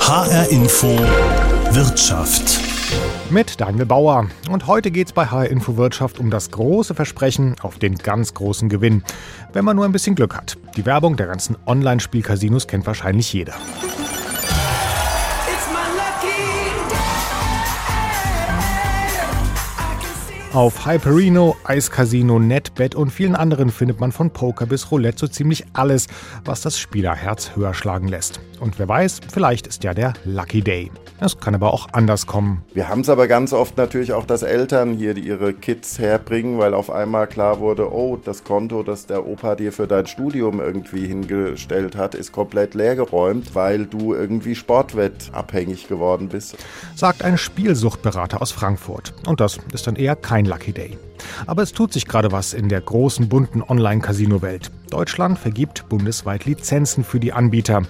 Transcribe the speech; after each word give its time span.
HR 0.00 0.48
Info 0.50 0.88
Wirtschaft. 1.70 2.58
Mit 3.30 3.60
Daniel 3.60 3.86
Bauer. 3.86 4.28
Und 4.50 4.66
heute 4.66 4.90
geht 4.90 5.06
es 5.06 5.12
bei 5.12 5.26
HR 5.26 5.48
Info 5.48 5.76
Wirtschaft 5.76 6.18
um 6.18 6.30
das 6.30 6.50
große 6.50 6.94
Versprechen 6.94 7.54
auf 7.60 7.78
den 7.78 7.94
ganz 7.94 8.34
großen 8.34 8.68
Gewinn. 8.68 9.04
Wenn 9.52 9.64
man 9.64 9.76
nur 9.76 9.84
ein 9.84 9.92
bisschen 9.92 10.16
Glück 10.16 10.34
hat. 10.34 10.58
Die 10.76 10.84
Werbung 10.84 11.16
der 11.16 11.28
ganzen 11.28 11.56
Online-Spiel-Casinos 11.64 12.66
kennt 12.66 12.86
wahrscheinlich 12.86 13.32
jeder. 13.32 13.54
Auf 20.52 20.84
Hyperino, 20.84 21.56
Eiscasino, 21.62 22.40
NetBet 22.40 22.96
und 22.96 23.10
vielen 23.10 23.36
anderen 23.36 23.70
findet 23.70 24.00
man 24.00 24.10
von 24.10 24.30
Poker 24.30 24.66
bis 24.66 24.90
Roulette 24.90 25.20
so 25.20 25.28
ziemlich 25.28 25.64
alles, 25.74 26.08
was 26.44 26.60
das 26.62 26.76
Spielerherz 26.76 27.54
höher 27.54 27.72
schlagen 27.72 28.08
lässt. 28.08 28.40
Und 28.58 28.78
wer 28.80 28.88
weiß, 28.88 29.20
vielleicht 29.32 29.68
ist 29.68 29.84
ja 29.84 29.94
der 29.94 30.12
Lucky 30.24 30.60
Day. 30.60 30.90
Es 31.20 31.38
kann 31.38 31.54
aber 31.54 31.72
auch 31.72 31.88
anders 31.92 32.26
kommen. 32.26 32.62
Wir 32.74 32.88
haben 32.88 33.02
es 33.02 33.08
aber 33.08 33.28
ganz 33.28 33.52
oft 33.52 33.76
natürlich 33.76 34.12
auch, 34.12 34.24
dass 34.24 34.42
Eltern 34.42 34.94
hier 34.94 35.16
ihre 35.16 35.52
Kids 35.52 35.98
herbringen, 35.98 36.58
weil 36.58 36.74
auf 36.74 36.90
einmal 36.90 37.26
klar 37.26 37.60
wurde, 37.60 37.92
oh, 37.92 38.16
das 38.16 38.42
Konto, 38.42 38.82
das 38.82 39.06
der 39.06 39.26
Opa 39.26 39.54
dir 39.54 39.72
für 39.72 39.86
dein 39.86 40.06
Studium 40.06 40.60
irgendwie 40.60 41.06
hingestellt 41.06 41.94
hat, 41.94 42.14
ist 42.14 42.32
komplett 42.32 42.74
leergeräumt, 42.74 43.54
weil 43.54 43.86
du 43.86 44.14
irgendwie 44.14 44.54
sportwettabhängig 44.54 45.88
geworden 45.88 46.28
bist. 46.28 46.56
Sagt 46.96 47.22
ein 47.22 47.38
Spielsuchtberater 47.38 48.42
aus 48.42 48.50
Frankfurt. 48.50 49.14
Und 49.26 49.40
das 49.40 49.58
ist 49.72 49.86
dann 49.86 49.96
eher 49.96 50.16
kein 50.16 50.39
Lucky 50.46 50.72
Day. 50.72 50.98
Aber 51.46 51.62
es 51.62 51.72
tut 51.72 51.92
sich 51.92 52.06
gerade 52.06 52.32
was 52.32 52.54
in 52.54 52.68
der 52.68 52.80
großen 52.80 53.28
bunten 53.28 53.62
Online-Casino-Welt. 53.62 54.70
Deutschland 54.90 55.38
vergibt 55.38 55.88
bundesweit 55.88 56.44
Lizenzen 56.44 57.04
für 57.04 57.20
die 57.20 57.32
Anbieter. 57.32 57.82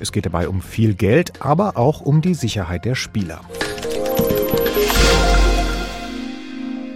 Es 0.00 0.12
geht 0.12 0.26
dabei 0.26 0.48
um 0.48 0.62
viel 0.62 0.94
Geld, 0.94 1.42
aber 1.42 1.76
auch 1.76 2.00
um 2.00 2.20
die 2.20 2.34
Sicherheit 2.34 2.84
der 2.84 2.94
Spieler. 2.94 3.40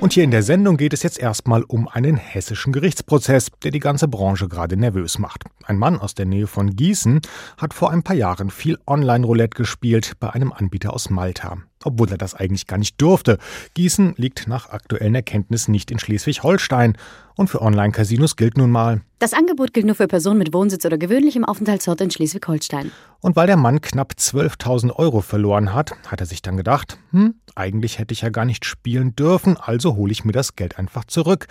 Und 0.00 0.14
hier 0.14 0.24
in 0.24 0.30
der 0.30 0.42
Sendung 0.42 0.78
geht 0.78 0.94
es 0.94 1.02
jetzt 1.02 1.18
erstmal 1.18 1.62
um 1.62 1.86
einen 1.86 2.16
hessischen 2.16 2.72
Gerichtsprozess, 2.72 3.48
der 3.62 3.70
die 3.70 3.80
ganze 3.80 4.08
Branche 4.08 4.48
gerade 4.48 4.78
nervös 4.78 5.18
macht. 5.18 5.44
Ein 5.64 5.76
Mann 5.76 6.00
aus 6.00 6.14
der 6.14 6.24
Nähe 6.24 6.46
von 6.46 6.74
Gießen 6.74 7.20
hat 7.58 7.74
vor 7.74 7.90
ein 7.90 8.02
paar 8.02 8.16
Jahren 8.16 8.48
viel 8.48 8.78
Online-Roulette 8.86 9.56
gespielt 9.56 10.14
bei 10.18 10.30
einem 10.30 10.52
Anbieter 10.52 10.94
aus 10.94 11.10
Malta 11.10 11.58
obwohl 11.84 12.10
er 12.10 12.18
das 12.18 12.34
eigentlich 12.34 12.66
gar 12.66 12.78
nicht 12.78 13.00
durfte. 13.00 13.38
Gießen 13.74 14.14
liegt 14.16 14.46
nach 14.46 14.70
aktuellen 14.70 15.14
Erkenntnissen 15.14 15.72
nicht 15.72 15.90
in 15.90 15.98
Schleswig-Holstein. 15.98 16.96
Und 17.40 17.48
für 17.48 17.62
Online-Casinos 17.62 18.36
gilt 18.36 18.58
nun 18.58 18.70
mal. 18.70 19.00
Das 19.18 19.32
Angebot 19.32 19.72
gilt 19.72 19.86
nur 19.86 19.94
für 19.94 20.06
Personen 20.08 20.36
mit 20.36 20.52
Wohnsitz 20.52 20.84
oder 20.84 20.98
gewöhnlichem 20.98 21.42
Aufenthaltsort 21.42 22.02
in 22.02 22.10
Schleswig-Holstein. 22.10 22.92
Und 23.20 23.34
weil 23.34 23.46
der 23.46 23.56
Mann 23.56 23.80
knapp 23.80 24.12
12.000 24.18 24.94
Euro 24.94 25.22
verloren 25.22 25.72
hat, 25.72 25.92
hat 26.06 26.20
er 26.20 26.26
sich 26.26 26.42
dann 26.42 26.58
gedacht, 26.58 26.98
hm, 27.12 27.36
eigentlich 27.54 27.98
hätte 27.98 28.12
ich 28.12 28.20
ja 28.20 28.28
gar 28.28 28.44
nicht 28.44 28.66
spielen 28.66 29.16
dürfen, 29.16 29.56
also 29.56 29.96
hole 29.96 30.12
ich 30.12 30.22
mir 30.26 30.32
das 30.32 30.54
Geld 30.54 30.78
einfach 30.78 31.06
zurück. 31.06 31.46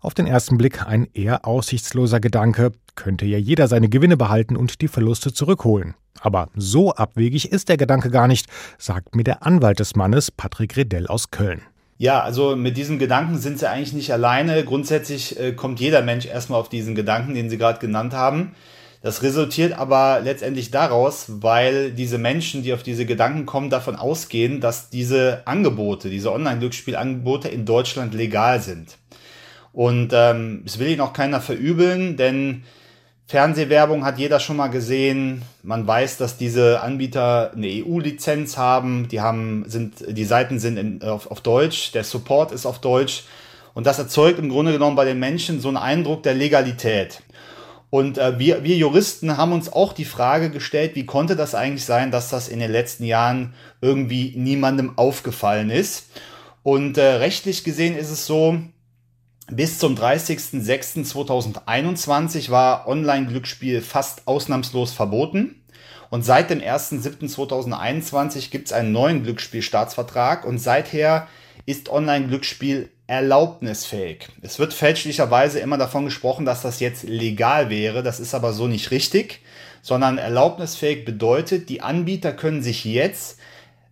Auf 0.00 0.14
den 0.14 0.26
ersten 0.26 0.56
Blick 0.56 0.86
ein 0.86 1.06
eher 1.12 1.46
aussichtsloser 1.46 2.18
Gedanke, 2.18 2.72
könnte 2.94 3.26
ja 3.26 3.36
jeder 3.36 3.68
seine 3.68 3.90
Gewinne 3.90 4.16
behalten 4.16 4.56
und 4.56 4.80
die 4.80 4.88
Verluste 4.88 5.34
zurückholen. 5.34 5.96
Aber 6.18 6.48
so 6.54 6.94
abwegig 6.94 7.52
ist 7.52 7.68
der 7.68 7.76
Gedanke 7.76 8.08
gar 8.08 8.26
nicht, 8.26 8.46
sagt 8.78 9.14
mir 9.14 9.24
der 9.24 9.44
Anwalt 9.44 9.80
des 9.80 9.96
Mannes, 9.96 10.30
Patrick 10.30 10.78
Redell 10.78 11.06
aus 11.06 11.30
Köln. 11.30 11.60
Ja, 11.98 12.20
also 12.20 12.56
mit 12.56 12.76
diesem 12.76 12.98
Gedanken 12.98 13.38
sind 13.38 13.58
Sie 13.58 13.68
eigentlich 13.68 13.94
nicht 13.94 14.12
alleine. 14.12 14.64
Grundsätzlich 14.64 15.40
äh, 15.40 15.52
kommt 15.52 15.80
jeder 15.80 16.02
Mensch 16.02 16.26
erstmal 16.26 16.60
auf 16.60 16.68
diesen 16.68 16.94
Gedanken, 16.94 17.34
den 17.34 17.48
Sie 17.48 17.56
gerade 17.56 17.78
genannt 17.78 18.12
haben. 18.12 18.54
Das 19.02 19.22
resultiert 19.22 19.72
aber 19.78 20.20
letztendlich 20.22 20.70
daraus, 20.70 21.26
weil 21.28 21.92
diese 21.92 22.18
Menschen, 22.18 22.62
die 22.62 22.74
auf 22.74 22.82
diese 22.82 23.06
Gedanken 23.06 23.46
kommen, 23.46 23.70
davon 23.70 23.96
ausgehen, 23.96 24.60
dass 24.60 24.90
diese 24.90 25.42
Angebote, 25.46 26.10
diese 26.10 26.32
Online-Glücksspielangebote 26.32 27.48
in 27.48 27.64
Deutschland 27.64 28.14
legal 28.14 28.60
sind. 28.60 28.98
Und 29.72 30.10
ähm, 30.12 30.62
das 30.64 30.78
will 30.78 30.88
Ihnen 30.88 31.02
auch 31.02 31.12
keiner 31.12 31.40
verübeln, 31.40 32.16
denn 32.16 32.64
Fernsehwerbung 33.28 34.04
hat 34.04 34.18
jeder 34.18 34.38
schon 34.38 34.56
mal 34.56 34.68
gesehen. 34.68 35.42
Man 35.64 35.86
weiß, 35.86 36.16
dass 36.16 36.36
diese 36.36 36.80
Anbieter 36.80 37.52
eine 37.54 37.66
EU-Lizenz 37.66 38.56
haben. 38.56 39.08
Die 39.08 39.20
haben, 39.20 39.64
sind, 39.66 40.04
die 40.08 40.24
Seiten 40.24 40.60
sind 40.60 40.76
in, 40.76 41.02
auf, 41.02 41.30
auf 41.30 41.40
Deutsch. 41.40 41.90
Der 41.92 42.04
Support 42.04 42.52
ist 42.52 42.66
auf 42.66 42.80
Deutsch. 42.80 43.24
Und 43.74 43.86
das 43.86 43.98
erzeugt 43.98 44.38
im 44.38 44.48
Grunde 44.48 44.72
genommen 44.72 44.96
bei 44.96 45.04
den 45.04 45.18
Menschen 45.18 45.60
so 45.60 45.68
einen 45.68 45.76
Eindruck 45.76 46.22
der 46.22 46.34
Legalität. 46.34 47.22
Und 47.90 48.16
äh, 48.16 48.38
wir, 48.38 48.62
wir 48.62 48.76
Juristen 48.76 49.36
haben 49.36 49.52
uns 49.52 49.72
auch 49.72 49.92
die 49.92 50.04
Frage 50.04 50.50
gestellt, 50.50 50.94
wie 50.94 51.06
konnte 51.06 51.34
das 51.34 51.54
eigentlich 51.54 51.84
sein, 51.84 52.10
dass 52.12 52.30
das 52.30 52.48
in 52.48 52.60
den 52.60 52.70
letzten 52.70 53.04
Jahren 53.04 53.54
irgendwie 53.80 54.34
niemandem 54.36 54.96
aufgefallen 54.96 55.70
ist. 55.70 56.10
Und 56.62 56.96
äh, 56.96 57.02
rechtlich 57.02 57.64
gesehen 57.64 57.96
ist 57.96 58.10
es 58.10 58.24
so, 58.26 58.58
bis 59.50 59.78
zum 59.78 59.94
30.06.2021 59.94 62.50
war 62.50 62.88
Online-Glücksspiel 62.88 63.80
fast 63.80 64.26
ausnahmslos 64.26 64.92
verboten. 64.92 65.62
Und 66.10 66.24
seit 66.24 66.50
dem 66.50 66.60
1.07.2021 66.60 68.50
gibt 68.50 68.66
es 68.66 68.72
einen 68.72 68.90
neuen 68.92 69.22
Glücksspielstaatsvertrag 69.22 70.44
und 70.44 70.58
seither 70.58 71.28
ist 71.64 71.88
Online-Glücksspiel 71.88 72.90
erlaubnisfähig. 73.06 74.28
Es 74.42 74.58
wird 74.58 74.72
fälschlicherweise 74.72 75.60
immer 75.60 75.78
davon 75.78 76.04
gesprochen, 76.04 76.44
dass 76.44 76.62
das 76.62 76.80
jetzt 76.80 77.04
legal 77.04 77.70
wäre. 77.70 78.02
Das 78.02 78.20
ist 78.20 78.34
aber 78.34 78.52
so 78.52 78.66
nicht 78.66 78.90
richtig, 78.90 79.40
sondern 79.82 80.18
erlaubnisfähig 80.18 81.04
bedeutet, 81.04 81.68
die 81.68 81.82
Anbieter 81.82 82.32
können 82.32 82.62
sich 82.62 82.84
jetzt 82.84 83.38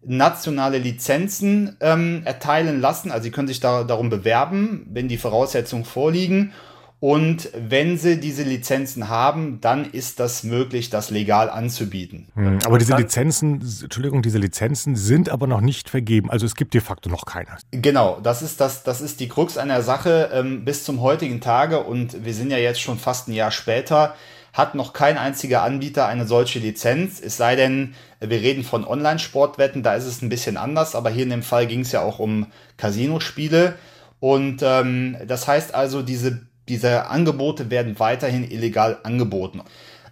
nationale 0.06 0.78
Lizenzen 0.78 1.76
ähm, 1.80 2.22
erteilen 2.24 2.80
lassen. 2.80 3.10
Also 3.10 3.24
sie 3.24 3.30
können 3.30 3.48
sich 3.48 3.60
da, 3.60 3.84
darum 3.84 4.10
bewerben, 4.10 4.86
wenn 4.90 5.08
die 5.08 5.16
Voraussetzungen 5.16 5.84
vorliegen. 5.84 6.52
Und 7.00 7.50
wenn 7.54 7.98
sie 7.98 8.18
diese 8.18 8.44
Lizenzen 8.44 9.10
haben, 9.10 9.60
dann 9.60 9.84
ist 9.84 10.20
das 10.20 10.42
möglich, 10.42 10.88
das 10.88 11.10
legal 11.10 11.50
anzubieten. 11.50 12.28
Hm, 12.34 12.60
aber 12.64 12.78
diese 12.78 12.96
Lizenzen, 12.96 13.60
Entschuldigung, 13.82 14.22
diese 14.22 14.38
Lizenzen 14.38 14.96
sind 14.96 15.28
aber 15.28 15.46
noch 15.46 15.60
nicht 15.60 15.90
vergeben. 15.90 16.30
Also 16.30 16.46
es 16.46 16.54
gibt 16.54 16.72
de 16.72 16.80
facto 16.80 17.10
noch 17.10 17.26
keine. 17.26 17.58
Genau, 17.72 18.20
das 18.22 18.40
ist 18.40 18.58
das, 18.58 18.84
das 18.84 19.02
ist 19.02 19.20
die 19.20 19.28
Krux 19.28 19.58
einer 19.58 19.82
Sache 19.82 20.30
ähm, 20.32 20.64
bis 20.64 20.84
zum 20.84 21.02
heutigen 21.02 21.42
Tage. 21.42 21.80
Und 21.80 22.24
wir 22.24 22.32
sind 22.32 22.50
ja 22.50 22.56
jetzt 22.56 22.80
schon 22.80 22.98
fast 22.98 23.28
ein 23.28 23.34
Jahr 23.34 23.50
später 23.50 24.14
hat 24.54 24.76
noch 24.76 24.92
kein 24.92 25.18
einziger 25.18 25.62
Anbieter 25.62 26.06
eine 26.06 26.26
solche 26.26 26.60
Lizenz. 26.60 27.20
Es 27.20 27.36
sei 27.36 27.56
denn, 27.56 27.94
wir 28.20 28.40
reden 28.40 28.62
von 28.62 28.86
Online-Sportwetten, 28.86 29.82
da 29.82 29.96
ist 29.96 30.06
es 30.06 30.22
ein 30.22 30.28
bisschen 30.28 30.56
anders, 30.56 30.94
aber 30.94 31.10
hier 31.10 31.24
in 31.24 31.30
dem 31.30 31.42
Fall 31.42 31.66
ging 31.66 31.80
es 31.80 31.90
ja 31.90 32.02
auch 32.02 32.20
um 32.20 32.46
Casino-Spiele. 32.76 33.74
Und 34.20 34.62
ähm, 34.62 35.16
das 35.26 35.48
heißt 35.48 35.74
also, 35.74 36.02
diese, 36.02 36.46
diese 36.68 37.06
Angebote 37.06 37.68
werden 37.68 37.98
weiterhin 37.98 38.48
illegal 38.48 38.98
angeboten. 39.02 39.60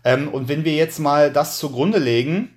Ähm, 0.05 0.29
und 0.29 0.49
wenn 0.49 0.65
wir 0.65 0.75
jetzt 0.75 0.99
mal 0.99 1.33
das 1.33 1.59
zugrunde 1.59 1.99
legen, 1.99 2.51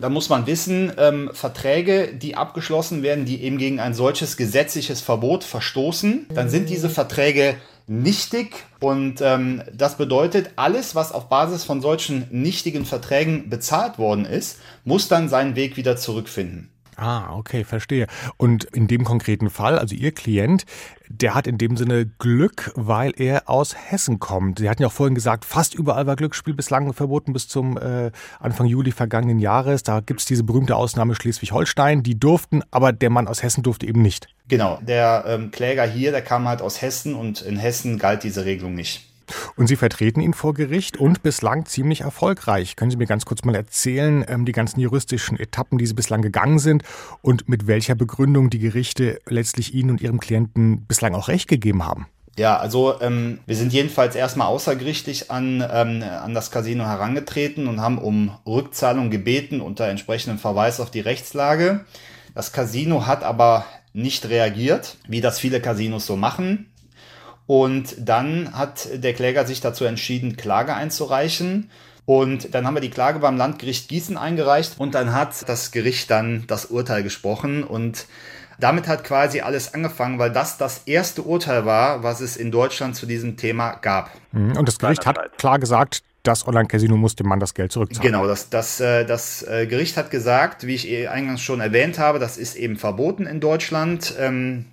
dann 0.00 0.12
muss 0.12 0.28
man 0.28 0.48
wissen, 0.48 0.92
ähm, 0.98 1.30
Verträge, 1.32 2.12
die 2.12 2.34
abgeschlossen 2.34 3.04
werden, 3.04 3.24
die 3.24 3.40
eben 3.44 3.58
gegen 3.58 3.78
ein 3.78 3.94
solches 3.94 4.36
gesetzliches 4.36 5.00
Verbot 5.00 5.44
verstoßen, 5.44 6.26
dann 6.34 6.50
sind 6.50 6.68
diese 6.68 6.90
Verträge 6.90 7.54
nichtig 7.86 8.64
und 8.80 9.20
ähm, 9.20 9.62
das 9.72 9.96
bedeutet, 9.96 10.50
alles, 10.56 10.94
was 10.94 11.12
auf 11.12 11.28
Basis 11.28 11.64
von 11.64 11.80
solchen 11.80 12.26
nichtigen 12.30 12.84
Verträgen 12.84 13.50
bezahlt 13.50 13.98
worden 13.98 14.24
ist, 14.24 14.58
muss 14.84 15.08
dann 15.08 15.28
seinen 15.28 15.56
Weg 15.56 15.76
wieder 15.76 15.96
zurückfinden. 15.96 16.73
Ah, 16.96 17.34
okay, 17.34 17.64
verstehe. 17.64 18.06
Und 18.36 18.64
in 18.64 18.86
dem 18.86 19.04
konkreten 19.04 19.50
Fall, 19.50 19.78
also 19.78 19.94
Ihr 19.94 20.12
Klient, 20.12 20.64
der 21.08 21.34
hat 21.34 21.46
in 21.46 21.58
dem 21.58 21.76
Sinne 21.76 22.06
Glück, 22.18 22.72
weil 22.74 23.12
er 23.16 23.48
aus 23.48 23.74
Hessen 23.74 24.20
kommt. 24.20 24.58
Sie 24.58 24.68
hatten 24.68 24.82
ja 24.82 24.88
auch 24.88 24.92
vorhin 24.92 25.14
gesagt, 25.14 25.44
fast 25.44 25.74
überall 25.74 26.06
war 26.06 26.16
Glücksspiel 26.16 26.54
bislang 26.54 26.92
verboten 26.92 27.32
bis 27.32 27.48
zum 27.48 27.76
äh, 27.76 28.10
Anfang 28.40 28.66
Juli 28.66 28.92
vergangenen 28.92 29.38
Jahres. 29.38 29.82
Da 29.82 30.00
gibt 30.00 30.20
es 30.20 30.26
diese 30.26 30.44
berühmte 30.44 30.76
Ausnahme 30.76 31.14
Schleswig-Holstein. 31.14 32.02
Die 32.02 32.18
durften, 32.18 32.62
aber 32.70 32.92
der 32.92 33.10
Mann 33.10 33.28
aus 33.28 33.42
Hessen 33.42 33.62
durfte 33.62 33.86
eben 33.86 34.02
nicht. 34.02 34.28
Genau, 34.48 34.78
der 34.82 35.24
ähm, 35.26 35.50
Kläger 35.50 35.86
hier, 35.86 36.10
der 36.10 36.22
kam 36.22 36.46
halt 36.48 36.62
aus 36.62 36.82
Hessen 36.82 37.14
und 37.14 37.42
in 37.42 37.56
Hessen 37.56 37.98
galt 37.98 38.22
diese 38.24 38.44
Regelung 38.44 38.74
nicht. 38.74 39.13
Und 39.56 39.66
Sie 39.66 39.76
vertreten 39.76 40.20
ihn 40.20 40.34
vor 40.34 40.54
Gericht 40.54 40.96
und 40.96 41.22
bislang 41.22 41.66
ziemlich 41.66 42.02
erfolgreich. 42.02 42.76
Können 42.76 42.90
Sie 42.90 42.96
mir 42.96 43.06
ganz 43.06 43.24
kurz 43.24 43.44
mal 43.44 43.54
erzählen, 43.54 44.24
ähm, 44.28 44.44
die 44.44 44.52
ganzen 44.52 44.80
juristischen 44.80 45.38
Etappen, 45.38 45.78
die 45.78 45.86
Sie 45.86 45.94
bislang 45.94 46.22
gegangen 46.22 46.58
sind 46.58 46.82
und 47.22 47.48
mit 47.48 47.66
welcher 47.66 47.94
Begründung 47.94 48.50
die 48.50 48.58
Gerichte 48.58 49.20
letztlich 49.28 49.74
Ihnen 49.74 49.90
und 49.90 50.00
Ihrem 50.00 50.20
Klienten 50.20 50.86
bislang 50.86 51.14
auch 51.14 51.28
Recht 51.28 51.48
gegeben 51.48 51.84
haben? 51.84 52.06
Ja, 52.36 52.56
also 52.56 53.00
ähm, 53.00 53.38
wir 53.46 53.54
sind 53.54 53.72
jedenfalls 53.72 54.16
erstmal 54.16 54.48
außergerichtlich 54.48 55.30
an, 55.30 55.64
ähm, 55.70 56.02
an 56.02 56.34
das 56.34 56.50
Casino 56.50 56.84
herangetreten 56.84 57.68
und 57.68 57.80
haben 57.80 57.98
um 57.98 58.36
Rückzahlung 58.44 59.10
gebeten 59.10 59.60
unter 59.60 59.86
entsprechendem 59.86 60.38
Verweis 60.38 60.80
auf 60.80 60.90
die 60.90 61.00
Rechtslage. 61.00 61.84
Das 62.34 62.52
Casino 62.52 63.06
hat 63.06 63.22
aber 63.22 63.64
nicht 63.92 64.28
reagiert, 64.28 64.96
wie 65.06 65.20
das 65.20 65.38
viele 65.38 65.60
Casinos 65.60 66.06
so 66.06 66.16
machen. 66.16 66.66
Und 67.46 67.96
dann 67.98 68.56
hat 68.56 68.88
der 68.94 69.12
Kläger 69.12 69.46
sich 69.46 69.60
dazu 69.60 69.84
entschieden, 69.84 70.36
Klage 70.36 70.74
einzureichen. 70.74 71.70
Und 72.06 72.54
dann 72.54 72.66
haben 72.66 72.74
wir 72.74 72.80
die 72.80 72.90
Klage 72.90 73.18
beim 73.18 73.36
Landgericht 73.36 73.88
Gießen 73.88 74.16
eingereicht 74.18 74.74
und 74.78 74.94
dann 74.94 75.12
hat 75.14 75.48
das 75.48 75.70
Gericht 75.70 76.10
dann 76.10 76.44
das 76.46 76.66
Urteil 76.66 77.02
gesprochen 77.02 77.64
und 77.64 78.06
damit 78.60 78.86
hat 78.86 79.04
quasi 79.04 79.40
alles 79.40 79.74
angefangen, 79.74 80.18
weil 80.18 80.30
das 80.30 80.58
das 80.58 80.82
erste 80.86 81.22
Urteil 81.22 81.64
war, 81.64 82.02
was 82.02 82.20
es 82.20 82.36
in 82.36 82.50
Deutschland 82.50 82.94
zu 82.94 83.06
diesem 83.06 83.36
Thema 83.36 83.72
gab. 83.76 84.10
Mhm. 84.32 84.56
Und 84.56 84.68
das 84.68 84.78
Gericht 84.78 85.06
hat 85.06 85.38
klar 85.38 85.58
gesagt, 85.58 86.02
das 86.22 86.46
Online-Casino 86.46 86.96
muss 86.96 87.16
dem 87.16 87.26
Mann 87.26 87.40
das 87.40 87.54
Geld 87.54 87.72
zurückzahlen. 87.72 88.10
Genau, 88.10 88.26
das, 88.26 88.48
das, 88.48 88.80
äh, 88.80 89.04
das 89.04 89.42
äh, 89.42 89.66
Gericht 89.66 89.96
hat 89.96 90.10
gesagt, 90.10 90.66
wie 90.66 90.74
ich 90.74 90.88
eh 90.88 91.08
eingangs 91.08 91.42
schon 91.42 91.60
erwähnt 91.60 91.98
habe, 91.98 92.18
das 92.18 92.38
ist 92.38 92.56
eben 92.56 92.76
verboten 92.76 93.26
in 93.26 93.40
Deutschland 93.40 94.14
ähm, 94.18 94.64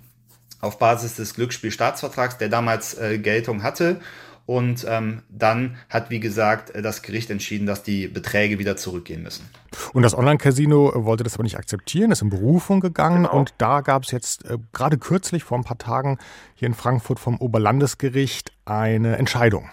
auf 0.62 0.78
Basis 0.78 1.16
des 1.16 1.34
Glücksspielstaatsvertrags, 1.34 2.38
der 2.38 2.48
damals 2.48 2.96
äh, 2.98 3.18
Geltung 3.18 3.62
hatte. 3.62 4.00
Und 4.46 4.84
ähm, 4.88 5.22
dann 5.28 5.76
hat, 5.88 6.10
wie 6.10 6.18
gesagt, 6.18 6.72
das 6.74 7.02
Gericht 7.02 7.30
entschieden, 7.30 7.66
dass 7.66 7.82
die 7.82 8.08
Beträge 8.08 8.58
wieder 8.58 8.76
zurückgehen 8.76 9.22
müssen. 9.22 9.48
Und 9.92 10.02
das 10.02 10.16
Online-Casino 10.16 10.92
wollte 11.04 11.22
das 11.22 11.34
aber 11.34 11.44
nicht 11.44 11.58
akzeptieren, 11.58 12.10
ist 12.10 12.22
in 12.22 12.30
Berufung 12.30 12.80
gegangen. 12.80 13.24
Genau. 13.24 13.36
Und 13.36 13.54
da 13.58 13.82
gab 13.82 14.04
es 14.04 14.10
jetzt 14.10 14.44
äh, 14.46 14.58
gerade 14.72 14.98
kürzlich, 14.98 15.44
vor 15.44 15.58
ein 15.58 15.64
paar 15.64 15.78
Tagen, 15.78 16.18
hier 16.54 16.66
in 16.66 16.74
Frankfurt 16.74 17.20
vom 17.20 17.36
Oberlandesgericht 17.38 18.52
eine 18.64 19.16
Entscheidung. 19.16 19.68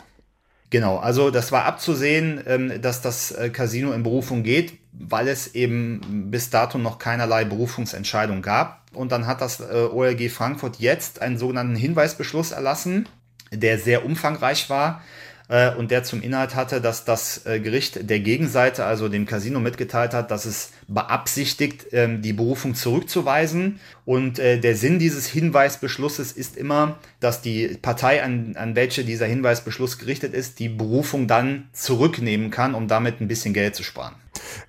Genau, 0.69 0.97
also 0.97 1.31
das 1.31 1.51
war 1.51 1.65
abzusehen, 1.65 2.43
ähm, 2.45 2.81
dass 2.81 3.01
das 3.01 3.31
äh, 3.31 3.49
Casino 3.49 3.91
in 3.91 4.03
Berufung 4.03 4.43
geht, 4.43 4.73
weil 4.91 5.27
es 5.27 5.55
eben 5.55 6.29
bis 6.29 6.51
dato 6.51 6.77
noch 6.77 6.99
keinerlei 6.99 7.43
Berufungsentscheidung 7.43 8.41
gab. 8.41 8.83
Und 8.93 9.11
dann 9.11 9.25
hat 9.25 9.41
das 9.41 9.59
äh, 9.61 9.87
OLG 9.91 10.29
Frankfurt 10.29 10.77
jetzt 10.77 11.21
einen 11.21 11.37
sogenannten 11.39 11.75
Hinweisbeschluss 11.75 12.51
erlassen, 12.51 13.07
der 13.51 13.79
sehr 13.79 14.05
umfangreich 14.05 14.69
war 14.69 15.01
äh, 15.49 15.73
und 15.73 15.91
der 15.91 16.03
zum 16.03 16.21
Inhalt 16.21 16.55
hatte, 16.55 16.79
dass 16.79 17.03
das 17.03 17.45
äh, 17.45 17.59
Gericht 17.59 18.09
der 18.09 18.19
Gegenseite, 18.19 18.85
also 18.85 19.09
dem 19.09 19.25
Casino, 19.25 19.59
mitgeteilt 19.59 20.13
hat, 20.13 20.31
dass 20.31 20.45
es 20.45 20.71
beabsichtigt, 20.87 21.87
ähm, 21.91 22.21
die 22.21 22.33
Berufung 22.33 22.75
zurückzuweisen. 22.75 23.79
Und 24.05 24.39
äh, 24.39 24.59
der 24.59 24.75
Sinn 24.75 24.99
dieses 24.99 25.27
Hinweisbeschlusses 25.27 26.31
ist 26.31 26.55
immer, 26.55 26.97
dass 27.19 27.41
die 27.41 27.77
Partei, 27.81 28.23
an, 28.23 28.55
an 28.55 28.75
welche 28.75 29.03
dieser 29.03 29.25
Hinweisbeschluss 29.25 29.97
gerichtet 29.97 30.33
ist, 30.33 30.59
die 30.59 30.69
Berufung 30.69 31.27
dann 31.27 31.67
zurücknehmen 31.73 32.51
kann, 32.51 32.75
um 32.75 32.87
damit 32.87 33.19
ein 33.19 33.27
bisschen 33.27 33.53
Geld 33.53 33.75
zu 33.75 33.83
sparen. 33.83 34.15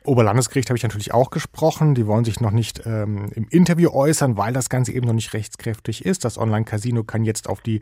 Oberlandesgericht 0.05 0.69
habe 0.71 0.77
ich 0.77 0.83
natürlich 0.83 1.13
auch 1.13 1.31
gesprochen. 1.31 1.95
Die 1.95 2.07
wollen 2.07 2.25
sich 2.25 2.41
noch 2.41 2.51
nicht 2.51 2.83
ähm, 2.87 3.31
im 3.35 3.47
Interview 3.51 3.91
äußern, 3.91 4.37
weil 4.37 4.53
das 4.53 4.69
Ganze 4.69 4.93
eben 4.93 5.07
noch 5.07 5.15
nicht 5.15 5.33
rechtskräftig 5.33 6.05
ist. 6.05 6.25
Das 6.25 6.39
Online-Casino 6.39 7.05
kann 7.05 7.25
jetzt 7.25 7.49
auf 7.49 7.61
die 7.61 7.81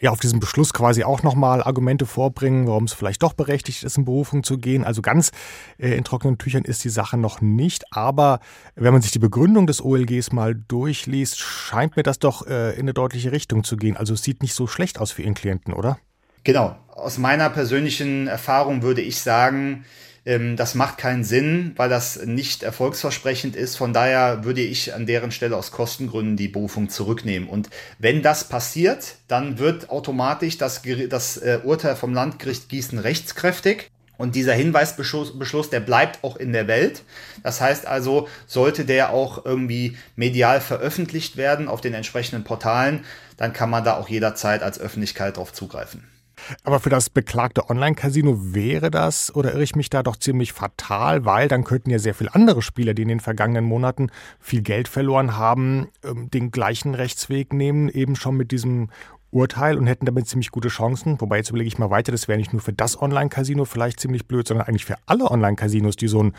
ja, 0.00 0.10
auf 0.10 0.20
diesen 0.20 0.40
Beschluss 0.40 0.72
quasi 0.72 1.04
auch 1.04 1.22
nochmal 1.22 1.62
Argumente 1.62 2.06
vorbringen, 2.06 2.66
warum 2.66 2.84
es 2.84 2.92
vielleicht 2.92 3.22
doch 3.22 3.32
berechtigt 3.32 3.82
ist, 3.82 3.96
in 3.96 4.04
Berufung 4.04 4.42
zu 4.42 4.58
gehen. 4.58 4.84
Also 4.84 5.02
ganz 5.02 5.30
äh, 5.78 5.96
in 5.96 6.04
trockenen 6.04 6.38
Tüchern 6.38 6.64
ist 6.64 6.84
die 6.84 6.90
Sache 6.90 7.16
noch 7.16 7.40
nicht. 7.40 7.84
Aber 7.92 8.40
wenn 8.74 8.92
man 8.92 9.02
sich 9.02 9.10
die 9.10 9.18
Begründung 9.18 9.66
des 9.66 9.82
OLGs 9.82 10.32
mal 10.32 10.54
durchliest, 10.54 11.38
scheint 11.38 11.96
mir 11.96 12.02
das 12.02 12.18
doch 12.18 12.46
äh, 12.46 12.74
in 12.74 12.80
eine 12.80 12.94
deutliche 12.94 13.32
Richtung 13.32 13.64
zu 13.64 13.76
gehen. 13.76 13.96
Also 13.96 14.14
es 14.14 14.22
sieht 14.22 14.42
nicht 14.42 14.54
so 14.54 14.66
schlecht 14.66 15.00
aus 15.00 15.12
für 15.12 15.22
Ihren 15.22 15.34
Klienten, 15.34 15.72
oder? 15.72 15.98
Genau. 16.44 16.76
Aus 16.88 17.18
meiner 17.18 17.50
persönlichen 17.50 18.26
Erfahrung 18.26 18.82
würde 18.82 19.02
ich 19.02 19.20
sagen, 19.20 19.84
ähm, 20.26 20.56
das 20.56 20.74
macht 20.74 20.98
keinen 20.98 21.24
Sinn, 21.24 21.72
weil 21.76 21.88
das 21.88 22.26
nicht 22.26 22.64
erfolgsversprechend 22.64 23.56
ist. 23.56 23.76
Von 23.76 23.92
daher 23.92 24.44
würde 24.44 24.60
ich 24.60 24.92
an 24.92 25.06
deren 25.06 25.30
Stelle 25.30 25.56
aus 25.56 25.70
Kostengründen 25.70 26.36
die 26.36 26.48
Berufung 26.48 26.90
zurücknehmen. 26.90 27.48
Und 27.48 27.70
wenn 27.98 28.22
das 28.22 28.44
passiert, 28.44 29.14
dann 29.28 29.58
wird 29.58 29.88
automatisch 29.88 30.58
das, 30.58 30.82
das 31.08 31.36
äh, 31.38 31.60
Urteil 31.62 31.96
vom 31.96 32.12
Landgericht 32.12 32.68
Gießen 32.68 32.98
rechtskräftig. 32.98 33.90
Und 34.18 34.34
dieser 34.34 34.54
Hinweisbeschluss, 34.54 35.38
Beschluss, 35.38 35.70
der 35.70 35.80
bleibt 35.80 36.24
auch 36.24 36.36
in 36.36 36.52
der 36.52 36.66
Welt. 36.66 37.02
Das 37.42 37.60
heißt 37.60 37.86
also, 37.86 38.28
sollte 38.46 38.84
der 38.84 39.10
auch 39.10 39.44
irgendwie 39.44 39.96
medial 40.16 40.60
veröffentlicht 40.60 41.36
werden 41.36 41.68
auf 41.68 41.82
den 41.82 41.94
entsprechenden 41.94 42.42
Portalen, 42.42 43.04
dann 43.36 43.52
kann 43.52 43.68
man 43.68 43.84
da 43.84 43.98
auch 43.98 44.08
jederzeit 44.08 44.62
als 44.62 44.80
Öffentlichkeit 44.80 45.36
drauf 45.36 45.52
zugreifen. 45.52 46.15
Aber 46.64 46.80
für 46.80 46.90
das 46.90 47.10
beklagte 47.10 47.70
Online-Casino 47.70 48.54
wäre 48.54 48.90
das, 48.90 49.34
oder 49.34 49.52
irre 49.52 49.62
ich 49.62 49.76
mich 49.76 49.90
da 49.90 50.02
doch 50.02 50.16
ziemlich 50.16 50.52
fatal, 50.52 51.24
weil 51.24 51.48
dann 51.48 51.64
könnten 51.64 51.90
ja 51.90 51.98
sehr 51.98 52.14
viele 52.14 52.34
andere 52.34 52.62
Spieler, 52.62 52.94
die 52.94 53.02
in 53.02 53.08
den 53.08 53.20
vergangenen 53.20 53.64
Monaten 53.64 54.10
viel 54.38 54.62
Geld 54.62 54.88
verloren 54.88 55.36
haben, 55.36 55.88
ähm, 56.04 56.30
den 56.30 56.50
gleichen 56.50 56.94
Rechtsweg 56.94 57.52
nehmen, 57.52 57.88
eben 57.88 58.16
schon 58.16 58.36
mit 58.36 58.52
diesem 58.52 58.90
Urteil 59.30 59.76
und 59.76 59.86
hätten 59.86 60.06
damit 60.06 60.28
ziemlich 60.28 60.50
gute 60.50 60.68
Chancen. 60.68 61.20
Wobei 61.20 61.38
jetzt 61.38 61.50
überlege 61.50 61.68
ich 61.68 61.78
mal 61.78 61.90
weiter, 61.90 62.12
das 62.12 62.28
wäre 62.28 62.38
nicht 62.38 62.52
nur 62.52 62.62
für 62.62 62.72
das 62.72 63.00
Online-Casino 63.00 63.64
vielleicht 63.64 64.00
ziemlich 64.00 64.26
blöd, 64.26 64.46
sondern 64.46 64.66
eigentlich 64.66 64.84
für 64.84 64.96
alle 65.06 65.30
Online-Casinos, 65.30 65.96
die 65.96 66.08
so 66.08 66.22
ein 66.22 66.32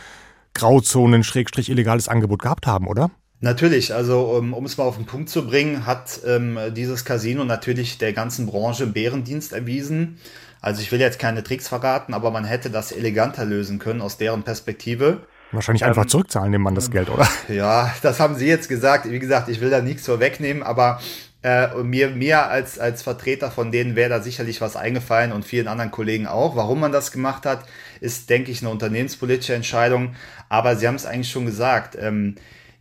Grauzonen-illegales 0.54 2.08
Angebot 2.08 2.42
gehabt 2.42 2.66
haben, 2.66 2.88
oder? 2.88 3.12
Natürlich, 3.39 3.94
also 3.94 4.22
um, 4.22 4.54
um 4.54 4.66
es 4.66 4.78
mal 4.78 4.86
auf 4.86 4.95
den 4.98 5.06
Punkt 5.06 5.30
zu 5.30 5.45
bringen, 5.45 5.86
hat 5.86 6.19
ähm, 6.25 6.57
dieses 6.72 7.06
Casino 7.06 7.44
natürlich 7.44 8.00
der 8.00 8.13
ganzen 8.13 8.48
Branche 8.48 8.88
Bärendienst 8.88 9.54
erwiesen. 9.54 10.18
Also 10.60 10.81
ich 10.81 10.92
will 10.92 11.00
jetzt 11.00 11.19
keine 11.19 11.44
Tricks 11.44 11.68
verraten, 11.68 12.16
aber 12.16 12.31
man 12.31 12.45
hätte 12.45 12.72
das 12.72 12.92
eleganter 12.92 13.45
lösen 13.45 13.78
können 13.78 14.01
aus 14.01 14.18
deren 14.18 14.44
Perspektive. 14.44 15.22
Wahrscheinlich 15.51 15.86
einfach 15.86 16.04
ähm, 16.04 16.10
zurückzahlen 16.10 16.51
dem 16.51 16.63
Mann 16.63 16.75
das 16.75 16.89
Geld, 16.89 17.10
oder? 17.10 17.28
Ja, 17.48 17.94
das 18.01 18.19
haben 18.19 18.36
Sie 18.36 18.48
jetzt 18.48 18.69
gesagt. 18.69 19.10
Wie 19.10 19.19
gesagt, 19.19 19.50
ich 19.50 19.62
will 19.62 19.69
da 19.69 19.81
nichts 19.81 20.06
vorwegnehmen, 20.06 20.63
aber 20.63 21.00
äh, 21.44 21.68
mir, 21.84 22.10
mir 22.10 22.48
als, 22.48 22.80
als 22.80 23.04
Vertreter 23.04 23.51
von 23.51 23.72
denen 23.72 23.95
wäre 23.95 24.10
da 24.10 24.19
sicherlich 24.19 24.60
was 24.60 24.75
eingefallen 24.75 25.31
und 25.31 25.45
vielen 25.45 25.68
anderen 25.68 25.92
Kollegen 25.92 26.25
auch. 26.25 26.56
Warum 26.56 26.80
man 26.80 26.92
das 26.92 27.12
gemacht 27.12 27.45
hat, 27.45 27.63
ist, 28.01 28.30
denke 28.30 28.51
ich, 28.51 28.62
eine 28.62 28.72
unternehmenspolitische 28.72 29.54
Entscheidung. 29.54 30.16
Aber 30.50 30.75
Sie 30.75 30.88
haben 30.88 30.95
es 30.95 31.06
eigentlich 31.06 31.31
schon 31.31 31.45
gesagt. 31.45 31.95
Ähm, 32.00 32.36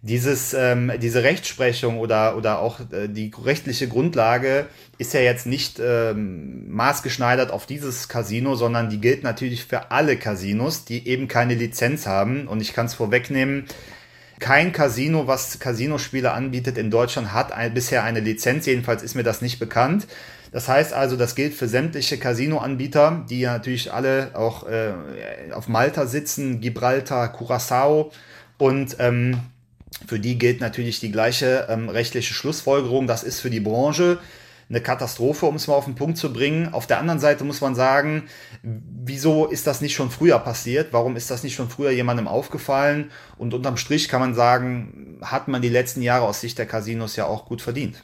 dieses, 0.07 0.55
ähm, 0.55 0.93
diese 1.03 1.25
Rechtsprechung 1.25 1.99
oder, 1.99 2.37
oder 2.37 2.61
auch 2.61 2.81
äh, 2.93 3.09
die 3.09 3.33
rechtliche 3.45 3.89
Grundlage 3.89 4.67
ist 4.99 5.13
ja 5.15 5.21
jetzt 5.21 5.47
nicht 5.47 5.81
ähm, 5.83 6.71
maßgeschneidert 6.71 7.51
auf 7.51 7.67
dieses 7.67 8.09
Casino, 8.09 8.55
sondern 8.55 8.89
die 8.89 9.01
gilt 9.01 9.25
natürlich 9.25 9.65
für 9.65 9.91
alle 9.91 10.17
Casinos, 10.17 10.85
die 10.85 11.09
eben 11.09 11.27
keine 11.27 11.55
Lizenz 11.55 12.07
haben. 12.07 12.47
Und 12.47 12.61
ich 12.61 12.73
kann 12.73 12.87
es 12.87 12.95
vorwegnehmen, 12.95 13.65
kein 14.39 14.73
Casino, 14.73 15.27
was 15.27 15.59
Casinospiele 15.59 16.31
anbietet 16.31 16.79
in 16.79 16.91
Deutschland, 16.91 17.33
hat 17.33 17.53
ein, 17.53 17.75
bisher 17.75 18.05
eine 18.05 18.21
Lizenz. 18.21 18.67
Jedenfalls 18.67 19.03
ist 19.03 19.17
mir 19.17 19.25
das 19.25 19.43
nicht 19.43 19.59
bekannt. 19.59 20.07
Das 20.53 20.69
heißt 20.69 20.93
also, 20.93 21.17
das 21.17 21.35
gilt 21.35 21.55
für 21.55 21.67
sämtliche 21.67 22.19
Casino-Anbieter, 22.19 23.25
die 23.29 23.41
ja 23.41 23.55
natürlich 23.55 23.93
alle 23.93 24.31
auch 24.35 24.69
äh, 24.69 24.93
auf 25.53 25.67
Malta 25.69 26.07
sitzen, 26.07 26.61
Gibraltar, 26.61 27.33
Curacao 27.33 28.13
und 28.59 28.97
ähm, 29.01 29.41
für 30.07 30.19
die 30.19 30.39
gilt 30.39 30.61
natürlich 30.61 31.01
die 31.01 31.13
gleiche 31.13 31.67
ähm, 31.69 31.89
rechtliche 31.89 32.35
Schlussfolgerung. 32.35 33.07
Das 33.07 33.23
ist 33.23 33.41
für 33.41 33.51
die 33.51 33.61
Branche 33.61 34.19
eine 34.69 34.81
Katastrophe, 34.81 35.47
um 35.47 35.55
es 35.55 35.69
mal 35.69 35.75
auf 35.75 35.85
den 35.85 35.95
Punkt 35.95 36.19
zu 36.19 36.33
bringen. 36.33 36.73
Auf 36.75 36.87
der 36.87 36.99
anderen 36.99 37.21
Seite 37.21 37.45
muss 37.45 37.61
man 37.61 37.75
sagen, 37.75 38.25
wieso 38.63 39.47
ist 39.47 39.67
das 39.67 39.81
nicht 39.81 39.95
schon 39.95 40.11
früher 40.11 40.39
passiert? 40.41 40.93
Warum 40.93 41.17
ist 41.17 41.31
das 41.31 41.45
nicht 41.45 41.55
schon 41.55 41.69
früher 41.69 41.93
jemandem 41.93 42.27
aufgefallen? 42.27 43.11
Und 43.39 43.55
unterm 43.55 43.77
Strich 43.77 44.09
kann 44.09 44.21
man 44.21 44.35
sagen, 44.35 45.19
hat 45.23 45.47
man 45.49 45.63
die 45.63 45.69
letzten 45.69 46.03
Jahre 46.03 46.27
aus 46.27 46.41
Sicht 46.41 46.59
der 46.59 46.67
Casinos 46.67 47.17
ja 47.17 47.27
auch 47.27 47.47
gut 47.47 47.63
verdient. 47.63 48.03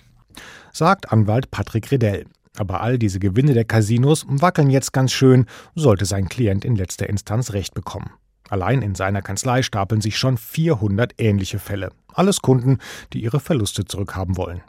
Sagt 0.73 1.11
Anwalt 1.13 1.51
Patrick 1.51 1.91
Redell. 1.91 2.27
Aber 2.59 2.81
all 2.83 2.99
diese 2.99 3.19
Gewinne 3.19 3.55
der 3.55 3.65
Casinos 3.65 4.27
wackeln 4.29 4.71
jetzt 4.71 4.93
ganz 4.93 5.11
schön, 5.13 5.47
sollte 5.75 6.05
sein 6.05 6.29
Klient 6.29 6.65
in 6.65 6.77
letzter 6.77 7.09
Instanz 7.09 7.53
Recht 7.55 7.75
bekommen. 7.75 8.11
Allein 8.53 8.83
in 8.83 8.95
seiner 8.95 9.23
Kanzlei 9.23 9.63
stapeln 9.63 10.03
sich 10.03 10.19
schon 10.19 10.37
400 10.37 11.15
ähnliche 11.17 11.59
Fälle. 11.59 11.89
Alles 12.13 12.43
Kunden, 12.43 12.81
die 13.15 13.23
ihre 13.23 13.41
Verluste 13.41 13.87
zurückhaben 13.87 14.37
wollen. 14.37 14.61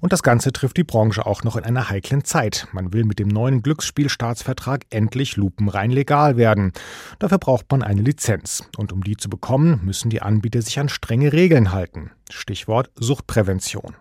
Und 0.00 0.12
das 0.12 0.22
Ganze 0.22 0.52
trifft 0.52 0.76
die 0.76 0.84
Branche 0.84 1.26
auch 1.26 1.42
noch 1.42 1.56
in 1.56 1.64
einer 1.64 1.90
heiklen 1.90 2.24
Zeit. 2.24 2.66
Man 2.72 2.92
will 2.92 3.04
mit 3.04 3.18
dem 3.18 3.28
neuen 3.28 3.62
Glücksspielstaatsvertrag 3.62 4.84
endlich 4.90 5.36
lupenrein 5.36 5.90
legal 5.90 6.36
werden. 6.36 6.72
Dafür 7.18 7.38
braucht 7.38 7.70
man 7.70 7.82
eine 7.82 8.02
Lizenz. 8.02 8.64
Und 8.76 8.92
um 8.92 9.02
die 9.02 9.16
zu 9.16 9.28
bekommen, 9.28 9.80
müssen 9.84 10.10
die 10.10 10.22
Anbieter 10.22 10.62
sich 10.62 10.78
an 10.78 10.88
strenge 10.88 11.32
Regeln 11.32 11.72
halten. 11.72 12.10
Stichwort 12.32 12.90
Suchtprävention. 12.94 13.96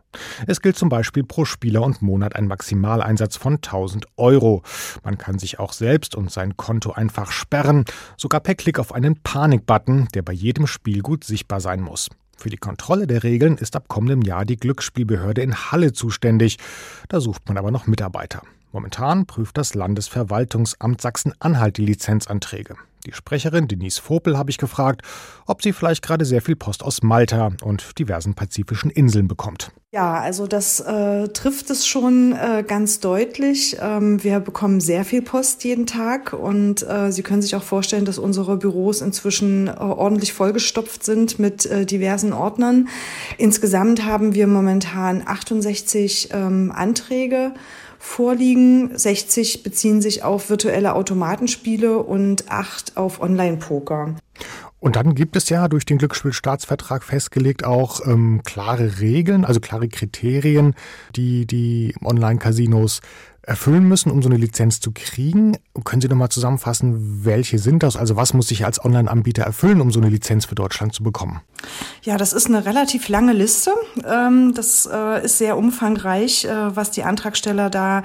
Es 0.47 0.61
gilt 0.61 0.77
zum 0.77 0.89
Beispiel 0.89 1.23
pro 1.23 1.45
Spieler 1.45 1.81
und 1.81 2.01
Monat 2.01 2.35
ein 2.35 2.47
Maximaleinsatz 2.47 3.37
von 3.37 3.55
1000 3.55 4.05
Euro. 4.17 4.63
Man 5.03 5.17
kann 5.17 5.39
sich 5.39 5.59
auch 5.59 5.73
selbst 5.73 6.15
und 6.15 6.31
sein 6.31 6.57
Konto 6.57 6.91
einfach 6.91 7.31
sperren, 7.31 7.85
sogar 8.17 8.41
per 8.41 8.55
Klick 8.55 8.79
auf 8.79 8.93
einen 8.93 9.21
Panikbutton, 9.21 10.07
der 10.13 10.21
bei 10.21 10.33
jedem 10.33 10.67
Spielgut 10.67 11.23
sichtbar 11.23 11.61
sein 11.61 11.81
muss. 11.81 12.09
Für 12.39 12.49
die 12.49 12.55
Kontrolle 12.55 13.05
der 13.05 13.23
Regeln 13.23 13.57
ist 13.57 13.75
ab 13.75 13.89
kommendem 13.89 14.21
Jahr 14.21 14.45
die 14.45 14.55
Glücksspielbehörde 14.55 15.41
in 15.41 15.53
Halle 15.53 15.91
zuständig. 15.91 16.57
Da 17.09 17.19
sucht 17.19 17.45
man 17.49 17.57
aber 17.57 17.69
noch 17.69 17.85
Mitarbeiter. 17.85 18.43
Momentan 18.71 19.25
prüft 19.25 19.57
das 19.57 19.73
Landesverwaltungsamt 19.73 21.01
Sachsen-Anhalt 21.01 21.75
die 21.75 21.85
Lizenzanträge. 21.85 22.75
Die 23.05 23.11
Sprecherin 23.11 23.67
Denise 23.67 23.99
Vopel 23.99 24.37
habe 24.37 24.51
ich 24.51 24.57
gefragt, 24.57 25.01
ob 25.47 25.61
sie 25.61 25.73
vielleicht 25.73 26.01
gerade 26.01 26.23
sehr 26.23 26.41
viel 26.41 26.55
Post 26.55 26.81
aus 26.81 27.03
Malta 27.03 27.51
und 27.61 27.99
diversen 27.99 28.35
pazifischen 28.35 28.89
Inseln 28.89 29.27
bekommt. 29.27 29.73
Ja, 29.91 30.19
also 30.19 30.45
das 30.45 30.79
äh, 30.81 31.29
trifft 31.29 31.71
es 31.71 31.87
schon 31.87 32.33
äh, 32.33 32.63
ganz 32.65 32.99
deutlich. 32.99 33.77
Ähm, 33.81 34.23
wir 34.23 34.39
bekommen 34.39 34.81
sehr 34.81 35.03
viel 35.03 35.23
Post 35.23 35.63
jeden 35.63 35.87
Tag 35.87 36.33
und 36.33 36.87
äh, 36.87 37.11
Sie 37.11 37.23
können 37.23 37.41
sich 37.41 37.55
auch 37.55 37.63
vorstellen, 37.63 38.05
dass 38.05 38.19
unsere 38.19 38.57
Büros 38.57 39.01
inzwischen 39.01 39.67
äh, 39.67 39.71
ordentlich 39.71 40.33
vollgestopft 40.33 41.03
sind 41.03 41.39
mit 41.39 41.65
äh, 41.65 41.87
diversen 41.87 42.33
Ordnern. 42.33 42.87
Insgesamt 43.39 44.05
haben 44.05 44.35
wir 44.35 44.45
momentan 44.45 45.23
68 45.25 46.29
ähm, 46.33 46.71
Anträge 46.71 47.53
vorliegen. 47.97 48.95
60 48.95 49.63
beziehen 49.63 50.03
sich 50.03 50.21
auf 50.21 50.51
virtuelle 50.51 50.93
Automatenspiele 50.93 51.97
und 51.97 52.51
8 52.51 52.95
auf 52.95 53.19
Online-Poker. 53.21 54.13
Und 54.79 54.95
dann 54.95 55.13
gibt 55.13 55.35
es 55.35 55.49
ja 55.49 55.67
durch 55.67 55.85
den 55.85 55.97
Glücksspielstaatsvertrag 55.97 57.03
festgelegt 57.03 57.65
auch 57.65 58.05
ähm, 58.05 58.41
klare 58.45 58.99
Regeln, 58.99 59.43
also 59.43 59.59
klare 59.59 59.89
Kriterien, 59.89 60.73
die 61.15 61.45
die 61.45 61.93
Online-Casinos 62.01 63.01
erfüllen 63.41 63.87
müssen, 63.87 64.11
um 64.11 64.21
so 64.21 64.29
eine 64.29 64.37
Lizenz 64.37 64.79
zu 64.79 64.91
kriegen. 64.91 65.57
Können 65.83 66.01
Sie 66.01 66.07
noch 66.07 66.15
mal 66.15 66.29
zusammenfassen, 66.29 67.25
welche 67.25 67.57
sind 67.59 67.83
das? 67.83 67.95
Also 67.95 68.15
was 68.15 68.33
muss 68.33 68.51
ich 68.51 68.65
als 68.65 68.83
Online-Anbieter 68.83 69.43
erfüllen, 69.43 69.81
um 69.81 69.91
so 69.91 69.99
eine 69.99 70.09
Lizenz 70.09 70.45
für 70.45 70.55
Deutschland 70.55 70.93
zu 70.93 71.03
bekommen? 71.03 71.41
Ja, 72.03 72.17
das 72.17 72.33
ist 72.33 72.47
eine 72.47 72.65
relativ 72.65 73.09
lange 73.09 73.33
Liste. 73.33 73.71
Ähm, 74.05 74.53
das 74.53 74.89
äh, 74.91 75.25
ist 75.25 75.37
sehr 75.37 75.57
umfangreich, 75.57 76.45
äh, 76.45 76.75
was 76.75 76.91
die 76.91 77.03
Antragsteller 77.03 77.69
da 77.69 78.03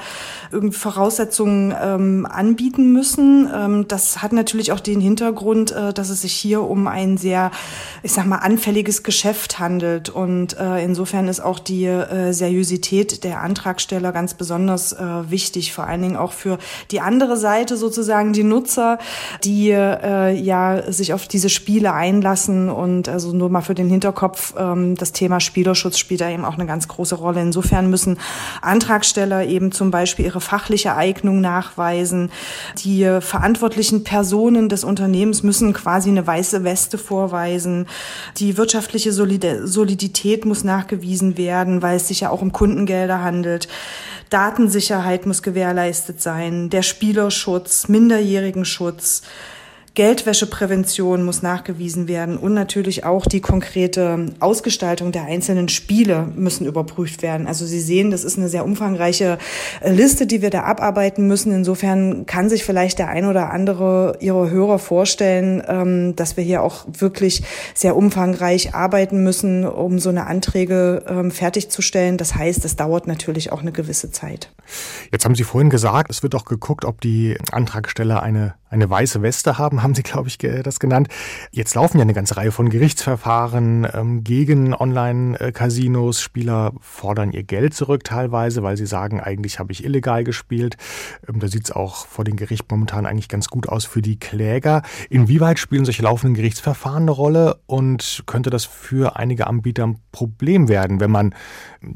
irgendwie 0.50 0.76
Voraussetzungen 0.76 1.74
ähm, 1.80 2.26
anbieten 2.26 2.92
müssen. 2.92 3.48
Ähm, 3.54 3.88
das 3.88 4.22
hat 4.22 4.32
natürlich 4.32 4.72
auch 4.72 4.80
den 4.80 5.00
Hintergrund, 5.00 5.72
äh, 5.72 5.92
dass 5.92 6.10
es 6.10 6.22
sich 6.22 6.32
hier 6.32 6.62
um 6.62 6.86
ein 6.86 7.16
sehr, 7.16 7.50
ich 8.02 8.12
sag 8.12 8.26
mal, 8.26 8.38
anfälliges 8.38 9.02
Geschäft 9.02 9.58
handelt. 9.58 10.08
Und 10.08 10.54
insofern 10.54 11.28
ist 11.28 11.40
auch 11.40 11.58
die 11.58 11.90
Seriosität 12.30 13.24
der 13.24 13.40
Antragsteller 13.40 14.12
ganz 14.12 14.34
besonders 14.34 14.94
wichtig, 15.30 15.72
vor 15.72 15.86
allen 15.86 16.02
Dingen 16.02 16.16
auch 16.16 16.32
für 16.32 16.58
die 16.90 17.00
andere 17.00 17.36
Seite 17.36 17.76
sozusagen, 17.76 18.32
die 18.32 18.44
Nutzer, 18.44 18.98
die 19.42 19.68
ja 19.68 20.92
sich 20.92 21.12
auf 21.12 21.28
diese 21.28 21.48
Spiele 21.48 21.92
einlassen 21.92 22.68
und 22.68 23.08
also 23.08 23.32
nur 23.32 23.48
mal 23.48 23.62
für 23.62 23.74
den 23.74 23.88
Hinterkopf, 23.88 24.54
ähm, 24.58 24.96
das 24.96 25.12
Thema 25.12 25.40
Spielerschutz 25.40 25.98
spielt 25.98 26.20
da 26.20 26.30
eben 26.30 26.44
auch 26.44 26.54
eine 26.54 26.66
ganz 26.66 26.88
große 26.88 27.14
Rolle. 27.14 27.40
Insofern 27.40 27.90
müssen 27.90 28.18
Antragsteller 28.62 29.46
eben 29.46 29.72
zum 29.72 29.90
Beispiel 29.90 30.26
ihre 30.26 30.40
fachliche 30.40 30.94
Eignung 30.96 31.40
nachweisen. 31.40 32.30
Die 32.78 33.08
verantwortlichen 33.20 34.04
Personen 34.04 34.68
des 34.68 34.84
Unternehmens 34.84 35.42
müssen 35.42 35.72
quasi 35.72 36.10
eine 36.10 36.26
weiße 36.26 36.64
Weste 36.64 36.98
vorweisen. 36.98 37.86
Die 38.36 38.56
wirtschaftliche 38.56 39.12
Solidität 39.12 40.44
muss 40.44 40.64
nachgewiesen 40.64 41.36
werden, 41.36 41.82
weil 41.82 41.96
es 41.96 42.08
sich 42.08 42.20
ja 42.20 42.30
auch 42.30 42.42
um 42.42 42.52
Kundengelder 42.52 43.22
handelt. 43.22 43.68
Datensicherheit 44.30 45.26
muss 45.26 45.42
gewährleistet 45.42 46.20
sein, 46.20 46.70
der 46.70 46.82
Spielerschutz, 46.82 47.88
Minderjährigenschutz, 47.88 49.22
Geldwäscheprävention 49.94 51.22
muss 51.22 51.42
nachgewiesen 51.42 52.08
werden 52.08 52.36
und 52.36 52.52
natürlich 52.52 53.04
auch 53.04 53.26
die 53.26 53.40
konkrete 53.40 54.26
Ausgestaltung 54.40 55.12
der 55.12 55.26
einzelnen 55.26 55.68
Spiele 55.68 56.26
müssen 56.34 56.66
überprüft 56.66 57.22
werden. 57.22 57.46
Also 57.46 57.64
Sie 57.64 57.78
sehen, 57.78 58.10
das 58.10 58.24
ist 58.24 58.36
eine 58.36 58.48
sehr 58.48 58.64
umfangreiche 58.64 59.38
äh, 59.80 59.92
Liste, 59.92 60.26
die 60.26 60.42
wir 60.42 60.50
da 60.50 60.64
abarbeiten 60.64 61.28
müssen. 61.28 61.52
Insofern 61.52 62.26
kann 62.26 62.48
sich 62.48 62.64
vielleicht 62.64 62.98
der 62.98 63.06
ein 63.08 63.24
oder 63.24 63.52
andere 63.52 64.16
Ihrer 64.18 64.50
Hörer 64.50 64.80
vorstellen, 64.80 65.62
ähm, 65.68 66.16
dass 66.16 66.36
wir 66.36 66.42
hier 66.42 66.62
auch 66.62 66.86
wirklich 66.98 67.44
sehr 67.72 67.94
umfangreich 67.94 68.74
arbeiten 68.74 69.22
müssen, 69.22 69.64
um 69.64 70.00
so 70.00 70.08
eine 70.08 70.26
Anträge 70.26 71.04
ähm, 71.06 71.30
fertigzustellen. 71.30 72.16
Das 72.16 72.34
heißt, 72.34 72.64
es 72.64 72.74
dauert 72.74 73.06
natürlich 73.06 73.52
auch 73.52 73.60
eine 73.60 73.70
gewisse 73.70 74.10
Zeit. 74.10 74.50
Jetzt 75.12 75.24
haben 75.24 75.36
Sie 75.36 75.44
vorhin 75.44 75.70
gesagt, 75.70 76.10
es 76.10 76.24
wird 76.24 76.34
auch 76.34 76.46
geguckt, 76.46 76.84
ob 76.84 77.00
die 77.00 77.38
Antragsteller 77.52 78.24
eine, 78.24 78.54
eine 78.70 78.90
weiße 78.90 79.22
Weste 79.22 79.56
haben 79.56 79.83
haben 79.84 79.94
Sie, 79.94 80.02
glaube 80.02 80.28
ich, 80.28 80.38
das 80.38 80.80
genannt. 80.80 81.08
Jetzt 81.52 81.74
laufen 81.74 81.98
ja 81.98 82.02
eine 82.02 82.14
ganze 82.14 82.36
Reihe 82.36 82.50
von 82.50 82.70
Gerichtsverfahren 82.70 83.86
ähm, 83.92 84.24
gegen 84.24 84.74
Online-Casinos. 84.74 86.20
Spieler 86.20 86.72
fordern 86.80 87.30
ihr 87.30 87.44
Geld 87.44 87.74
zurück 87.74 88.02
teilweise, 88.02 88.62
weil 88.62 88.76
sie 88.76 88.86
sagen, 88.86 89.20
eigentlich 89.20 89.58
habe 89.58 89.72
ich 89.72 89.84
illegal 89.84 90.24
gespielt. 90.24 90.76
Ähm, 91.28 91.38
da 91.38 91.48
sieht 91.48 91.64
es 91.64 91.72
auch 91.72 92.06
vor 92.06 92.24
dem 92.24 92.36
Gericht 92.36 92.70
momentan 92.70 93.06
eigentlich 93.06 93.28
ganz 93.28 93.48
gut 93.48 93.68
aus 93.68 93.84
für 93.84 94.02
die 94.02 94.18
Kläger. 94.18 94.82
Inwieweit 95.10 95.58
spielen 95.58 95.84
solche 95.84 96.02
laufenden 96.02 96.34
Gerichtsverfahren 96.34 97.04
eine 97.04 97.12
Rolle 97.12 97.60
und 97.66 98.24
könnte 98.26 98.50
das 98.50 98.64
für 98.64 99.16
einige 99.16 99.46
Anbieter 99.46 99.86
ein 99.86 99.98
Problem 100.10 100.68
werden, 100.68 101.00
wenn 101.00 101.10
man 101.10 101.34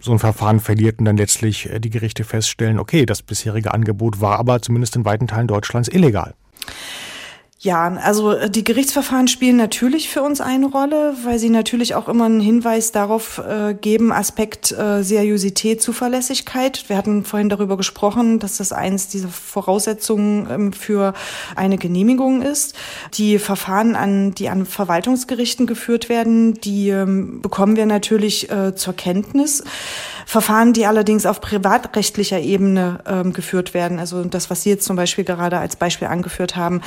so 0.01 0.13
ein 0.13 0.19
Verfahren 0.19 0.61
verliert 0.61 0.99
und 0.99 1.07
dann 1.07 1.17
letztlich 1.17 1.71
äh, 1.71 1.81
die 1.81 1.91
Gerichte 1.91 2.25
feststellen, 2.25 2.79
okay, 2.79 3.07
das 3.07 3.23
bisherige 3.23 3.73
Angebot 3.73 4.21
war 4.21 4.39
aber 4.39 4.61
zumindest 4.63 4.95
in 4.97 5.05
weiten 5.05 5.27
Teilen 5.27 5.49
Deutschlands 5.49 5.89
illegal? 5.89 6.35
Ja, 7.61 7.89
also 7.89 8.31
äh, 8.33 8.49
die 8.49 8.63
Gerichtsverfahren 8.63 9.27
spielen 9.27 9.57
natürlich 9.57 10.09
für 10.09 10.23
uns 10.23 10.41
eine 10.41 10.67
Rolle, 10.67 11.17
weil 11.25 11.41
sie 11.41 11.51
natürlich 11.51 11.97
auch 11.97 12.09
immer 12.09 12.27
einen 12.27 12.41
Hinweis 12.41 12.93
darauf 12.93 13.39
äh, 13.39 13.75
geben, 13.75 14.13
Aspekt 14.13 14.71
äh, 14.71 15.03
Seriosität, 15.03 15.83
Zuverlässigkeit. 15.83 16.85
Wir 16.89 16.97
hatten 16.97 17.25
vorhin 17.25 17.49
darüber 17.49 17.77
gesprochen, 17.77 18.39
dass 18.39 18.59
das 18.59 18.73
eins 18.73 19.09
dieser 19.09 19.29
Voraussetzungen 19.29 20.49
ähm, 20.49 20.73
für 20.73 21.15
eine 21.57 21.79
Genehmigung 21.79 22.43
ist. 22.43 22.77
Die 23.15 23.41
Verfahren, 23.41 23.97
an, 23.97 24.31
die 24.37 24.49
an 24.51 24.65
Verwaltungsgerichten 24.65 25.67
geführt 25.67 26.09
werden, 26.09 26.55
die 26.61 26.91
ähm, 26.91 27.41
bekommen 27.43 27.75
wir 27.75 27.87
natürlich 27.87 28.53
äh, 28.53 28.77
zur 28.77 28.95
Kenntnis. 28.95 29.65
Verfahren, 30.29 30.75
die 30.75 30.85
allerdings 30.85 31.25
auf 31.25 31.41
privatrechtlicher 31.41 32.39
Ebene 32.39 32.99
ähm, 33.07 33.33
geführt 33.33 33.73
werden, 33.73 33.99
also 33.99 34.25
das, 34.25 34.51
was 34.51 34.63
Sie 34.63 34.69
jetzt 34.69 34.85
zum 34.85 34.95
Beispiel 34.95 35.25
gerade 35.25 35.57
als 35.57 35.77
Beispiel 35.77 36.07
angeführt 36.07 36.55
haben, 36.55 36.83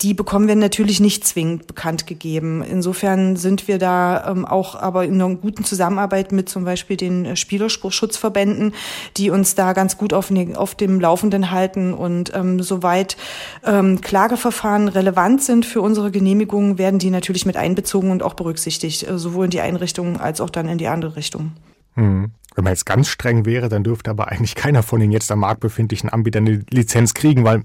die 0.00 0.14
bekommen 0.14 0.48
wir 0.48 0.56
natürlich 0.56 0.98
nicht 0.98 1.26
zwingend 1.26 1.66
bekannt 1.66 2.06
gegeben. 2.06 2.62
Insofern 2.62 3.36
sind 3.36 3.68
wir 3.68 3.76
da 3.76 4.30
ähm, 4.30 4.46
auch 4.46 4.76
aber 4.76 5.04
in 5.04 5.20
einer 5.20 5.28
guten 5.34 5.62
Zusammenarbeit 5.62 6.32
mit 6.32 6.48
zum 6.48 6.64
Beispiel 6.64 6.96
den 6.96 7.26
äh, 7.26 7.36
Spielerschutzverbänden, 7.36 8.72
die 9.18 9.28
uns 9.28 9.54
da 9.54 9.74
ganz 9.74 9.98
gut 9.98 10.14
auf, 10.14 10.32
auf 10.54 10.74
dem 10.74 10.98
Laufenden 10.98 11.50
halten 11.50 11.92
und 11.92 12.32
ähm, 12.34 12.62
soweit 12.62 13.18
ähm, 13.66 14.00
Klageverfahren 14.00 14.88
relevant 14.88 15.42
sind 15.42 15.66
für 15.66 15.82
unsere 15.82 16.10
Genehmigungen, 16.10 16.78
werden 16.78 16.98
die 16.98 17.10
natürlich 17.10 17.44
mit 17.44 17.58
einbezogen 17.58 18.10
und 18.10 18.22
auch 18.22 18.32
berücksichtigt, 18.32 19.06
äh, 19.06 19.18
sowohl 19.18 19.44
in 19.44 19.50
die 19.50 19.60
Einrichtung 19.60 20.18
als 20.18 20.40
auch 20.40 20.48
dann 20.48 20.66
in 20.66 20.78
die 20.78 20.88
andere 20.88 21.16
Richtung. 21.16 21.52
Hm. 21.96 22.30
Wenn 22.56 22.64
man 22.64 22.72
jetzt 22.72 22.86
ganz 22.86 23.08
streng 23.08 23.44
wäre, 23.44 23.68
dann 23.68 23.84
dürfte 23.84 24.10
aber 24.10 24.28
eigentlich 24.28 24.54
keiner 24.54 24.82
von 24.82 24.98
den 24.98 25.12
jetzt 25.12 25.30
am 25.30 25.40
Markt 25.40 25.60
befindlichen 25.60 26.08
Anbietern 26.08 26.46
eine 26.46 26.64
Lizenz 26.70 27.14
kriegen, 27.14 27.44
weil, 27.44 27.62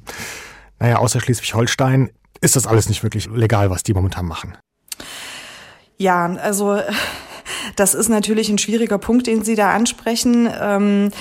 naja, 0.79 0.98
außer 0.98 1.21
Schleswig-Holstein 1.21 2.12
ist 2.41 2.57
das 2.57 2.67
alles 2.67 2.89
nicht 2.89 3.01
wirklich 3.01 3.27
legal, 3.27 3.69
was 3.69 3.83
die 3.83 3.93
momentan 3.93 4.25
machen. 4.25 4.57
Ja, 5.98 6.25
also 6.25 6.81
das 7.75 7.93
ist 7.93 8.10
natürlich 8.10 8.50
ein 8.50 8.58
schwieriger 8.58 8.98
Punkt, 8.98 9.27
den 9.27 9.43
Sie 9.43 9.55
da 9.55 9.72
ansprechen. 9.72 10.50
Ähm, 10.62 11.12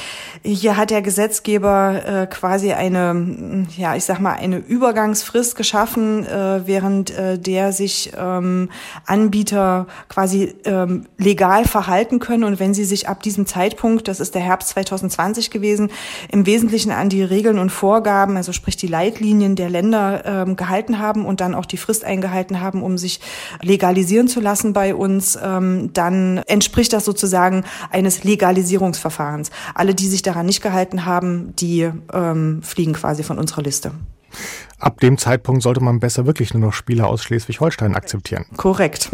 hier 0.42 0.76
hat 0.76 0.90
der 0.90 1.02
Gesetzgeber 1.02 2.02
äh, 2.06 2.26
quasi 2.26 2.72
eine, 2.72 3.66
ja, 3.76 3.94
ich 3.94 4.04
sag 4.04 4.20
mal, 4.20 4.34
eine 4.34 4.58
Übergangsfrist 4.58 5.56
geschaffen, 5.56 6.26
äh, 6.26 6.66
während 6.66 7.10
äh, 7.10 7.38
der 7.38 7.72
sich 7.72 8.12
ähm, 8.18 8.70
Anbieter 9.06 9.86
quasi 10.08 10.54
ähm, 10.64 11.06
legal 11.18 11.64
verhalten 11.64 12.18
können. 12.20 12.44
Und 12.44 12.60
wenn 12.60 12.74
sie 12.74 12.84
sich 12.84 13.08
ab 13.08 13.22
diesem 13.22 13.46
Zeitpunkt, 13.46 14.08
das 14.08 14.20
ist 14.20 14.34
der 14.34 14.42
Herbst 14.42 14.70
2020 14.70 15.50
gewesen, 15.50 15.90
im 16.30 16.46
Wesentlichen 16.46 16.90
an 16.90 17.08
die 17.08 17.22
Regeln 17.22 17.58
und 17.58 17.70
Vorgaben, 17.70 18.36
also 18.36 18.52
sprich 18.52 18.76
die 18.76 18.86
Leitlinien 18.86 19.56
der 19.56 19.70
Länder 19.70 20.22
ähm, 20.24 20.56
gehalten 20.56 20.98
haben 20.98 21.26
und 21.26 21.40
dann 21.40 21.54
auch 21.54 21.66
die 21.66 21.76
Frist 21.76 22.04
eingehalten 22.04 22.60
haben, 22.60 22.82
um 22.82 22.98
sich 22.98 23.20
legalisieren 23.62 24.28
zu 24.28 24.40
lassen 24.40 24.72
bei 24.72 24.94
uns, 24.94 25.38
ähm, 25.42 25.90
dann 25.92 26.19
entspricht 26.46 26.92
das 26.92 27.04
sozusagen 27.04 27.64
eines 27.90 28.24
Legalisierungsverfahrens. 28.24 29.50
Alle, 29.74 29.94
die 29.94 30.08
sich 30.08 30.22
daran 30.22 30.46
nicht 30.46 30.62
gehalten 30.62 31.04
haben, 31.04 31.54
die 31.56 31.90
ähm, 32.12 32.62
fliegen 32.62 32.92
quasi 32.92 33.22
von 33.22 33.38
unserer 33.38 33.62
Liste. 33.62 33.92
Ab 34.78 35.00
dem 35.00 35.18
Zeitpunkt 35.18 35.62
sollte 35.62 35.80
man 35.80 36.00
besser 36.00 36.26
wirklich 36.26 36.54
nur 36.54 36.62
noch 36.62 36.72
Spieler 36.72 37.08
aus 37.08 37.22
Schleswig-Holstein 37.22 37.94
akzeptieren. 37.94 38.46
Korrekt. 38.56 39.10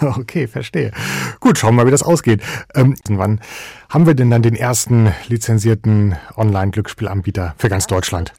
okay, 0.00 0.46
verstehe. 0.46 0.92
Gut, 1.40 1.58
schauen 1.58 1.74
wir 1.74 1.82
mal, 1.82 1.86
wie 1.86 1.90
das 1.90 2.02
ausgeht. 2.02 2.42
Ähm, 2.74 2.94
wann 3.08 3.40
haben 3.88 4.06
wir 4.06 4.14
denn 4.14 4.30
dann 4.30 4.42
den 4.42 4.54
ersten 4.54 5.12
lizenzierten 5.28 6.16
Online-Glücksspielanbieter 6.36 7.54
für 7.58 7.68
ganz 7.68 7.86
Deutschland? 7.86 8.32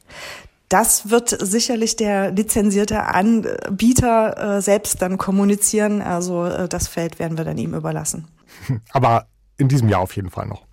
Das 0.68 1.10
wird 1.10 1.30
sicherlich 1.30 1.96
der 1.96 2.32
lizenzierte 2.32 3.04
Anbieter 3.04 4.56
äh, 4.56 4.62
selbst 4.62 5.00
dann 5.00 5.16
kommunizieren. 5.16 6.02
Also 6.02 6.44
äh, 6.44 6.68
das 6.68 6.88
Feld 6.88 7.18
werden 7.18 7.38
wir 7.38 7.44
dann 7.44 7.58
ihm 7.58 7.74
überlassen. 7.74 8.26
Aber 8.90 9.26
in 9.58 9.68
diesem 9.68 9.88
Jahr 9.88 10.00
auf 10.00 10.16
jeden 10.16 10.30
Fall 10.30 10.46
noch. 10.46 10.65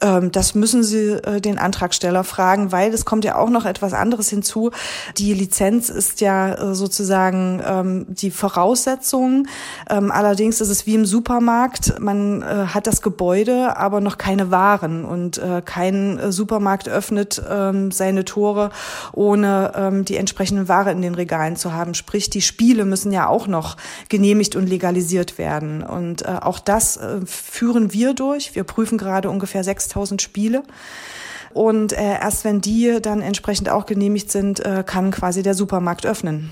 Ähm, 0.00 0.32
das 0.32 0.54
müssen 0.54 0.82
Sie 0.82 1.10
äh, 1.10 1.40
den 1.40 1.58
Antragsteller 1.58 2.24
fragen, 2.24 2.72
weil 2.72 2.92
es 2.92 3.04
kommt 3.04 3.24
ja 3.24 3.36
auch 3.36 3.50
noch 3.50 3.64
etwas 3.64 3.92
anderes 3.92 4.28
hinzu. 4.28 4.70
Die 5.18 5.32
Lizenz 5.34 5.88
ist 5.88 6.20
ja 6.20 6.54
äh, 6.54 6.74
sozusagen 6.74 7.62
ähm, 7.64 8.06
die 8.08 8.30
Voraussetzung. 8.30 9.46
Ähm, 9.88 10.10
allerdings 10.10 10.60
ist 10.60 10.68
es 10.68 10.86
wie 10.86 10.94
im 10.94 11.06
Supermarkt. 11.06 12.00
Man 12.00 12.42
äh, 12.42 12.66
hat 12.68 12.86
das 12.86 13.02
Gebäude, 13.02 13.76
aber 13.76 14.00
noch 14.00 14.18
keine 14.18 14.50
Waren 14.50 15.04
und 15.04 15.40
kein 15.64 16.32
Supermarkt 16.32 16.88
öffnet 16.88 17.34
seine 17.34 18.24
Tore, 18.24 18.70
ohne 19.12 20.02
die 20.06 20.16
entsprechenden 20.16 20.68
Ware 20.68 20.90
in 20.90 21.02
den 21.02 21.14
Regalen 21.14 21.56
zu 21.56 21.72
haben. 21.72 21.94
Sprich, 21.94 22.30
die 22.30 22.42
Spiele 22.42 22.84
müssen 22.84 23.12
ja 23.12 23.28
auch 23.28 23.46
noch 23.46 23.76
genehmigt 24.08 24.56
und 24.56 24.68
legalisiert 24.68 25.38
werden. 25.38 25.82
Und 25.82 26.28
auch 26.28 26.58
das 26.58 26.98
führen 27.24 27.92
wir 27.92 28.14
durch. 28.14 28.54
Wir 28.54 28.64
prüfen 28.64 28.98
gerade 28.98 29.30
ungefähr 29.30 29.51
ungefähr 29.52 29.64
6000 29.64 30.22
Spiele. 30.22 30.62
Und 31.52 31.92
äh, 31.92 32.18
erst 32.20 32.44
wenn 32.44 32.62
die 32.62 32.98
dann 33.02 33.20
entsprechend 33.20 33.68
auch 33.68 33.84
genehmigt 33.84 34.30
sind, 34.30 34.60
äh, 34.60 34.82
kann 34.86 35.10
quasi 35.10 35.42
der 35.42 35.54
Supermarkt 35.54 36.06
öffnen. 36.06 36.50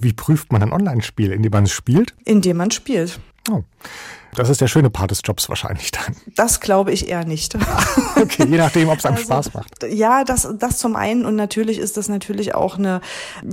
Wie 0.00 0.12
prüft 0.12 0.52
man 0.52 0.62
ein 0.62 0.72
Online-Spiel? 0.72 1.32
Indem 1.32 1.50
man 1.50 1.64
es 1.64 1.72
spielt? 1.72 2.14
Indem 2.24 2.56
man 2.58 2.70
spielt. 2.70 3.18
Oh. 3.50 3.64
Das 4.34 4.48
ist 4.48 4.62
der 4.62 4.68
schöne 4.68 4.88
Part 4.88 5.10
des 5.10 5.20
Jobs 5.22 5.48
wahrscheinlich 5.50 5.90
dann. 5.90 6.16
Das 6.36 6.60
glaube 6.60 6.92
ich 6.92 7.08
eher 7.08 7.24
nicht. 7.26 7.54
okay, 8.16 8.46
je 8.48 8.56
nachdem, 8.56 8.88
ob 8.88 8.98
es 8.98 9.04
einem 9.04 9.16
also, 9.16 9.26
Spaß 9.26 9.52
macht. 9.52 9.82
Ja, 9.90 10.24
das, 10.24 10.48
das 10.58 10.78
zum 10.78 10.96
einen 10.96 11.26
und 11.26 11.36
natürlich 11.36 11.78
ist 11.78 11.98
das 11.98 12.08
natürlich 12.08 12.54
auch 12.54 12.78
eine 12.78 13.02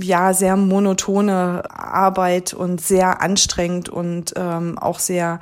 ja 0.00 0.32
sehr 0.32 0.56
monotone 0.56 1.64
Arbeit 1.68 2.54
und 2.54 2.80
sehr 2.80 3.20
anstrengend 3.20 3.90
und 3.90 4.32
ähm, 4.36 4.78
auch 4.78 5.00
sehr 5.00 5.40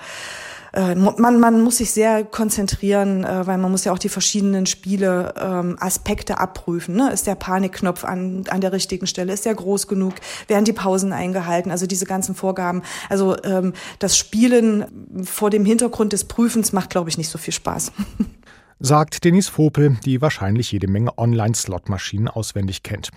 äh, 0.73 0.95
man, 0.95 1.41
man 1.41 1.61
muss 1.63 1.79
sich 1.79 1.91
sehr 1.91 2.25
konzentrieren, 2.25 3.25
äh, 3.25 3.47
weil 3.47 3.59
man 3.59 3.71
muss 3.71 3.85
ja 3.85 3.93
auch 3.93 3.99
die 3.99 4.09
verschiedenen 4.09 4.67
Spiele 4.67 5.35
ähm, 5.41 5.77
Aspekte 5.81 6.39
abprüfen. 6.39 6.97
Ne? 6.97 7.11
Ist 7.13 7.27
der 7.27 7.35
Panikknopf 7.35 8.05
an, 8.05 8.45
an 8.49 8.61
der 8.61 8.73
richtigen 8.73 9.07
Stelle? 9.07 9.33
Ist 9.33 9.45
der 9.45 9.55
groß 9.55 9.89
genug? 9.89 10.15
Werden 10.47 10.65
die 10.65 10.73
Pausen 10.73 11.13
eingehalten? 11.13 11.71
Also 11.71 11.87
diese 11.87 12.07
ganzen 12.07 12.35
Vorgaben. 12.35 12.83
Also 13.09 13.37
ähm, 13.45 13.73
das 13.99 14.17
Spielen 14.17 15.25
vor 15.25 15.51
dem 15.51 15.65
Hintergrund 15.65 16.13
des 16.13 16.25
Prüfens 16.25 16.73
macht, 16.73 16.91
glaube 16.91 17.11
ich, 17.11 17.19
nicht 17.19 17.31
so 17.31 17.39
viel 17.39 17.55
Spaß. 17.55 17.93
sagt 18.81 19.25
Denise 19.25 19.51
Vopel, 19.51 19.97
die 20.05 20.23
wahrscheinlich 20.23 20.73
jede 20.73 20.89
Menge 20.89 21.17
Online-Slot-Maschinen 21.19 22.29
auswendig 22.29 22.83
kennt. 22.83 23.11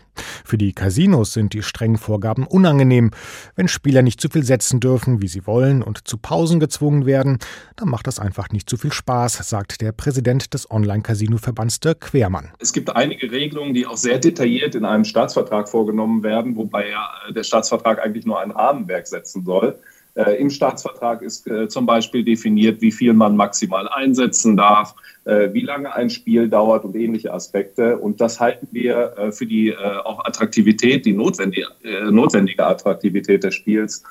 Für 0.44 0.58
die 0.58 0.74
Casinos 0.74 1.34
sind 1.34 1.54
die 1.54 1.64
strengen 1.64 1.98
Vorgaben 1.98 2.48
unangenehm. 2.48 3.12
Wenn 3.56 3.68
Spieler 3.68 4.02
nicht 4.02 4.20
zu 4.20 4.30
viel 4.30 4.44
setzen 4.44 4.80
dürfen, 4.80 5.22
wie 5.22 5.28
sie 5.28 5.46
wollen, 5.46 5.84
und 5.84 6.08
zu 6.08 6.18
Pausen 6.18 6.60
gezwungen 6.60 7.06
werden, 7.06 7.38
dann 7.76 7.90
macht 7.90 8.08
das 8.08 8.20
einfach 8.20 8.50
nicht 8.50 8.70
zu 8.70 8.78
viel 8.78 8.92
Spaß, 8.92 9.38
sagt 9.48 9.82
der 9.82 9.92
Präsident 9.92 10.54
des 10.54 10.70
Online-Casino-Verbands 10.70 11.80
Dirk 11.80 12.02
Quermann. 12.02 12.52
Es 12.60 12.74
gibt 12.74 12.96
einige 12.96 13.32
Regelungen, 13.32 13.74
die 13.74 13.86
auch 13.86 13.98
sehr 13.98 14.20
detailliert 14.20 14.76
in 14.76 14.86
einem 14.86 15.06
Staatsvertrag 15.06 15.70
vorgenommen 15.70 16.24
werden, 16.24 16.56
wobei 16.56 16.90
ja 16.90 17.10
der 17.36 17.44
Staatsvertrag 17.44 18.04
eigentlich 18.04 18.26
nur 18.26 18.40
ein 18.40 18.52
Rahmenwerk 18.52 19.08
setzen 19.08 19.46
soll. 19.46 19.80
Äh, 20.16 20.42
Im 20.42 20.50
Staatsvertrag 20.50 21.22
ist 21.22 21.48
äh, 21.48 21.70
zum 21.70 21.86
Beispiel 21.86 22.24
definiert, 22.24 22.82
wie 22.82 22.92
viel 22.92 23.14
man 23.14 23.38
maximal 23.38 23.88
einsetzen 23.88 24.58
darf, 24.58 24.94
äh, 25.24 25.54
wie 25.54 25.62
lange 25.62 25.94
ein 25.94 26.10
Spiel 26.10 26.50
dauert 26.50 26.84
und 26.84 26.96
ähnliche 26.96 27.34
Aspekte. 27.34 27.98
Und 27.98 28.20
das 28.20 28.40
halten 28.40 28.68
wir 28.72 29.14
äh, 29.18 29.32
für 29.32 29.46
die 29.46 29.70
äh, 29.70 29.76
auch 29.76 30.26
Attraktivität, 30.26 31.06
die 31.06 31.14
notwendige, 31.14 31.68
äh, 31.84 32.12
notwendige 32.12 32.66
Attraktivität 32.66 33.44
des 33.44 33.56
Spiels 33.56 34.04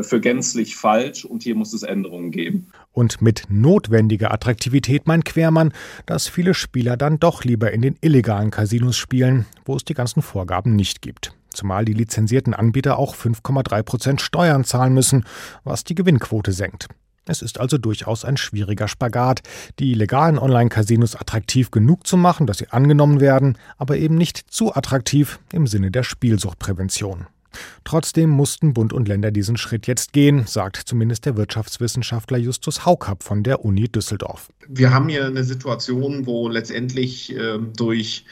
für 0.00 0.18
gänzlich 0.18 0.76
falsch. 0.76 1.26
Und 1.26 1.42
hier 1.42 1.54
muss 1.54 1.74
es 1.74 1.82
Änderungen 1.82 2.30
geben. 2.30 2.68
Und 2.94 3.20
mit 3.20 3.42
notwendiger 3.50 4.32
Attraktivität 4.32 5.06
meint 5.06 5.26
Quermann, 5.26 5.74
dass 6.06 6.26
viele 6.26 6.54
Spieler 6.54 6.96
dann 6.96 7.20
doch 7.20 7.44
lieber 7.44 7.70
in 7.70 7.82
den 7.82 7.98
illegalen 8.00 8.50
Casinos 8.50 8.96
spielen, 8.96 9.44
wo 9.66 9.76
es 9.76 9.84
die 9.84 9.92
ganzen 9.92 10.22
Vorgaben 10.22 10.74
nicht 10.74 11.02
gibt 11.02 11.34
zumal 11.58 11.84
die 11.84 11.92
lizenzierten 11.92 12.54
Anbieter 12.54 12.98
auch 12.98 13.14
5,3 13.14 13.82
Prozent 13.82 14.20
Steuern 14.20 14.64
zahlen 14.64 14.94
müssen, 14.94 15.24
was 15.64 15.84
die 15.84 15.94
Gewinnquote 15.94 16.52
senkt. 16.52 16.88
Es 17.26 17.42
ist 17.42 17.60
also 17.60 17.76
durchaus 17.76 18.24
ein 18.24 18.38
schwieriger 18.38 18.88
Spagat, 18.88 19.42
die 19.78 19.92
legalen 19.92 20.38
Online-Casinos 20.38 21.14
attraktiv 21.14 21.70
genug 21.70 22.06
zu 22.06 22.16
machen, 22.16 22.46
dass 22.46 22.58
sie 22.58 22.68
angenommen 22.70 23.20
werden, 23.20 23.58
aber 23.76 23.98
eben 23.98 24.14
nicht 24.14 24.38
zu 24.50 24.74
attraktiv 24.74 25.38
im 25.52 25.66
Sinne 25.66 25.90
der 25.90 26.04
Spielsuchtprävention. 26.04 27.26
Trotzdem 27.84 28.30
mussten 28.30 28.72
Bund 28.72 28.92
und 28.92 29.08
Länder 29.08 29.30
diesen 29.30 29.56
Schritt 29.56 29.86
jetzt 29.86 30.12
gehen, 30.12 30.46
sagt 30.46 30.76
zumindest 30.76 31.26
der 31.26 31.36
Wirtschaftswissenschaftler 31.36 32.38
Justus 32.38 32.86
Haukapp 32.86 33.22
von 33.22 33.42
der 33.42 33.64
Uni 33.64 33.88
Düsseldorf. 33.88 34.48
Wir 34.68 34.92
haben 34.92 35.08
hier 35.08 35.26
eine 35.26 35.44
Situation, 35.44 36.26
wo 36.26 36.48
letztendlich 36.48 37.34
äh, 37.34 37.58
durch 37.76 38.24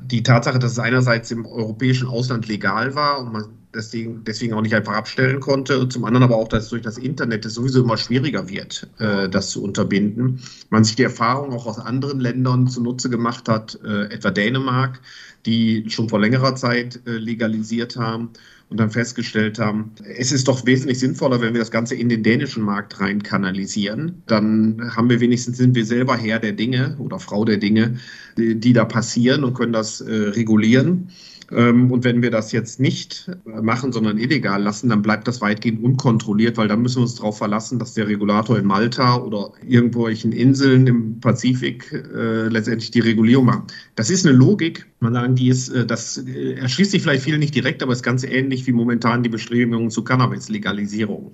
die 0.00 0.22
Tatsache, 0.22 0.58
dass 0.58 0.72
es 0.72 0.78
einerseits 0.78 1.30
im 1.30 1.46
europäischen 1.46 2.08
Ausland 2.08 2.48
legal 2.48 2.94
war 2.94 3.20
und 3.20 3.32
man 3.32 3.44
deswegen, 3.74 4.24
deswegen 4.24 4.54
auch 4.54 4.62
nicht 4.62 4.74
einfach 4.74 4.94
abstellen 4.94 5.40
konnte, 5.40 5.88
zum 5.88 6.04
anderen 6.04 6.24
aber 6.24 6.36
auch, 6.36 6.48
dass 6.48 6.68
durch 6.68 6.82
das 6.82 6.98
Internet 6.98 7.44
es 7.44 7.54
sowieso 7.54 7.82
immer 7.82 7.96
schwieriger 7.96 8.48
wird, 8.48 8.88
äh, 8.98 9.28
das 9.28 9.50
zu 9.50 9.62
unterbinden. 9.62 10.40
Man 10.70 10.84
sich 10.84 10.96
die 10.96 11.02
Erfahrung 11.02 11.52
auch 11.52 11.66
aus 11.66 11.78
anderen 11.78 12.20
Ländern 12.20 12.68
zunutze 12.68 13.10
gemacht 13.10 13.48
hat, 13.48 13.78
äh, 13.84 14.04
etwa 14.12 14.30
Dänemark, 14.30 15.00
die 15.46 15.84
schon 15.88 16.08
vor 16.08 16.20
längerer 16.20 16.54
Zeit 16.54 17.00
äh, 17.06 17.12
legalisiert 17.12 17.96
haben 17.96 18.30
und 18.70 18.80
dann 18.80 18.90
festgestellt 18.90 19.58
haben, 19.58 19.92
es 20.16 20.32
ist 20.32 20.48
doch 20.48 20.64
wesentlich 20.64 20.98
sinnvoller, 20.98 21.40
wenn 21.40 21.52
wir 21.52 21.60
das 21.60 21.70
Ganze 21.70 21.94
in 21.94 22.08
den 22.08 22.22
dänischen 22.22 22.62
Markt 22.62 22.98
rein 22.98 23.22
kanalisieren. 23.22 24.22
Dann 24.26 24.90
haben 24.96 25.10
wir 25.10 25.20
wenigstens, 25.20 25.58
sind 25.58 25.74
wir 25.74 25.83
selber 25.84 26.16
Herr 26.16 26.38
der 26.38 26.52
Dinge 26.52 26.96
oder 26.98 27.18
Frau 27.18 27.44
der 27.44 27.58
Dinge, 27.58 27.98
die, 28.36 28.58
die 28.58 28.72
da 28.72 28.84
passieren 28.84 29.44
und 29.44 29.54
können 29.54 29.72
das 29.72 30.00
äh, 30.00 30.12
regulieren. 30.12 31.08
Ähm, 31.50 31.90
und 31.90 32.04
wenn 32.04 32.22
wir 32.22 32.30
das 32.30 32.52
jetzt 32.52 32.80
nicht 32.80 33.30
machen, 33.44 33.92
sondern 33.92 34.18
illegal 34.18 34.62
lassen, 34.62 34.88
dann 34.88 35.02
bleibt 35.02 35.28
das 35.28 35.40
weitgehend 35.40 35.82
unkontrolliert, 35.82 36.56
weil 36.56 36.68
dann 36.68 36.82
müssen 36.82 36.98
wir 36.98 37.02
uns 37.02 37.16
darauf 37.16 37.38
verlassen, 37.38 37.78
dass 37.78 37.94
der 37.94 38.08
Regulator 38.08 38.58
in 38.58 38.64
Malta 38.64 39.16
oder 39.16 39.52
irgendwelchen 39.66 40.32
Inseln 40.32 40.86
im 40.86 41.20
Pazifik 41.20 41.92
äh, 41.92 42.48
letztendlich 42.48 42.90
die 42.90 43.00
Regulierung 43.00 43.46
macht. 43.46 43.74
Das 43.94 44.10
ist 44.10 44.26
eine 44.26 44.36
Logik, 44.36 44.86
man 45.00 45.12
sagen, 45.12 45.34
die 45.34 45.48
ist, 45.48 45.68
äh, 45.68 45.86
das 45.86 46.18
äh, 46.18 46.54
erschließt 46.54 46.92
sich 46.92 47.02
vielleicht 47.02 47.24
vielen 47.24 47.40
nicht 47.40 47.54
direkt, 47.54 47.82
aber 47.82 47.92
ist 47.92 48.02
ganz 48.02 48.24
ähnlich 48.24 48.66
wie 48.66 48.72
momentan 48.72 49.22
die 49.22 49.28
Bestrebungen 49.28 49.90
zur 49.90 50.04
Cannabis-Legalisierung. 50.04 51.32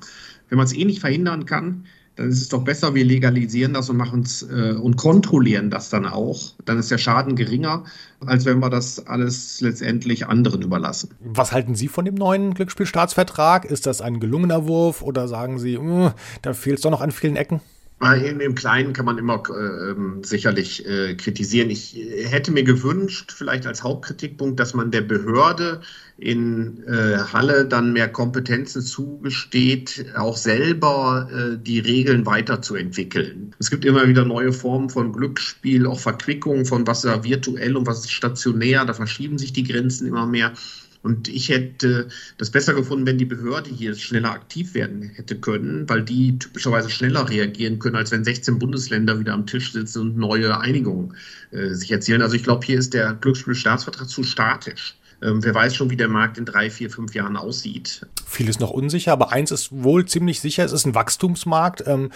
Wenn 0.48 0.56
man 0.58 0.66
es 0.66 0.74
eh 0.74 0.84
nicht 0.84 1.00
verhindern 1.00 1.46
kann, 1.46 1.84
dann 2.20 2.28
ist 2.28 2.42
es 2.42 2.48
doch 2.50 2.62
besser, 2.62 2.94
wir 2.94 3.04
legalisieren 3.06 3.72
das 3.72 3.88
und 3.88 3.96
machen 3.96 4.20
es 4.20 4.42
äh, 4.42 4.72
und 4.72 4.96
kontrollieren 4.96 5.70
das 5.70 5.88
dann 5.88 6.04
auch. 6.04 6.52
Dann 6.66 6.78
ist 6.78 6.90
der 6.90 6.98
Schaden 6.98 7.34
geringer, 7.34 7.84
als 8.26 8.44
wenn 8.44 8.58
wir 8.58 8.68
das 8.68 9.06
alles 9.06 9.62
letztendlich 9.62 10.26
anderen 10.26 10.60
überlassen. 10.60 11.08
Was 11.20 11.52
halten 11.52 11.74
Sie 11.74 11.88
von 11.88 12.04
dem 12.04 12.16
neuen 12.16 12.52
Glücksspielstaatsvertrag? 12.52 13.64
Ist 13.64 13.86
das 13.86 14.02
ein 14.02 14.20
gelungener 14.20 14.68
Wurf 14.68 15.00
oder 15.00 15.28
sagen 15.28 15.58
Sie, 15.58 15.78
mh, 15.78 16.14
da 16.42 16.52
fehlt 16.52 16.76
es 16.76 16.82
doch 16.82 16.90
noch 16.90 17.00
an 17.00 17.10
vielen 17.10 17.36
Ecken? 17.36 17.62
Im 18.02 18.54
Kleinen 18.54 18.94
kann 18.94 19.04
man 19.04 19.18
immer 19.18 19.42
äh, 19.50 19.90
ähm, 19.90 20.24
sicherlich 20.24 20.86
äh, 20.86 21.16
kritisieren. 21.16 21.68
Ich 21.68 21.98
äh, 21.98 22.24
hätte 22.24 22.50
mir 22.50 22.64
gewünscht, 22.64 23.30
vielleicht 23.30 23.66
als 23.66 23.82
Hauptkritikpunkt, 23.82 24.58
dass 24.58 24.72
man 24.72 24.90
der 24.90 25.02
Behörde 25.02 25.82
in 26.16 26.82
äh, 26.86 27.18
Halle 27.30 27.66
dann 27.66 27.92
mehr 27.92 28.08
Kompetenzen 28.08 28.80
zugesteht, 28.80 30.06
auch 30.16 30.38
selber 30.38 31.28
äh, 31.30 31.58
die 31.62 31.78
Regeln 31.78 32.24
weiterzuentwickeln. 32.24 33.54
Es 33.58 33.70
gibt 33.70 33.84
immer 33.84 34.08
wieder 34.08 34.24
neue 34.24 34.54
Formen 34.54 34.88
von 34.88 35.12
Glücksspiel, 35.12 35.86
auch 35.86 36.00
Verquickungen 36.00 36.64
von 36.64 36.86
was 36.86 37.04
ist 37.04 37.24
virtuell 37.24 37.76
und 37.76 37.86
was 37.86 38.00
ist 38.00 38.12
stationär. 38.12 38.86
Da 38.86 38.94
verschieben 38.94 39.36
sich 39.36 39.52
die 39.52 39.64
Grenzen 39.64 40.06
immer 40.06 40.26
mehr. 40.26 40.54
Und 41.02 41.28
ich 41.28 41.48
hätte 41.48 42.08
das 42.36 42.50
besser 42.50 42.74
gefunden, 42.74 43.06
wenn 43.06 43.16
die 43.16 43.24
Behörde 43.24 43.70
hier 43.70 43.94
schneller 43.94 44.32
aktiv 44.32 44.74
werden 44.74 45.02
hätte 45.02 45.36
können, 45.36 45.88
weil 45.88 46.02
die 46.02 46.38
typischerweise 46.38 46.90
schneller 46.90 47.28
reagieren 47.28 47.78
können, 47.78 47.96
als 47.96 48.10
wenn 48.10 48.22
16 48.22 48.58
Bundesländer 48.58 49.18
wieder 49.18 49.32
am 49.32 49.46
Tisch 49.46 49.72
sitzen 49.72 50.00
und 50.02 50.18
neue 50.18 50.58
Einigungen 50.58 51.16
äh, 51.52 51.70
sich 51.70 51.90
erzielen. 51.90 52.20
Also 52.20 52.34
ich 52.36 52.42
glaube, 52.42 52.66
hier 52.66 52.78
ist 52.78 52.92
der 52.92 53.14
Glücksspielstaatsvertrag 53.14 54.08
zu 54.08 54.24
statisch. 54.24 54.99
Ähm, 55.22 55.44
wer 55.44 55.54
weiß 55.54 55.74
schon, 55.74 55.90
wie 55.90 55.96
der 55.96 56.08
Markt 56.08 56.38
in 56.38 56.44
drei, 56.44 56.70
vier, 56.70 56.90
fünf 56.90 57.14
Jahren 57.14 57.36
aussieht. 57.36 58.06
Vieles 58.26 58.58
noch 58.58 58.70
unsicher, 58.70 59.12
aber 59.12 59.32
eins 59.32 59.50
ist 59.50 59.70
wohl 59.70 60.06
ziemlich 60.06 60.40
sicher, 60.40 60.64
es 60.64 60.72
ist 60.72 60.86
ein 60.86 60.94
Wachstumsmarkt. 60.94 61.84
Ähm, 61.86 62.10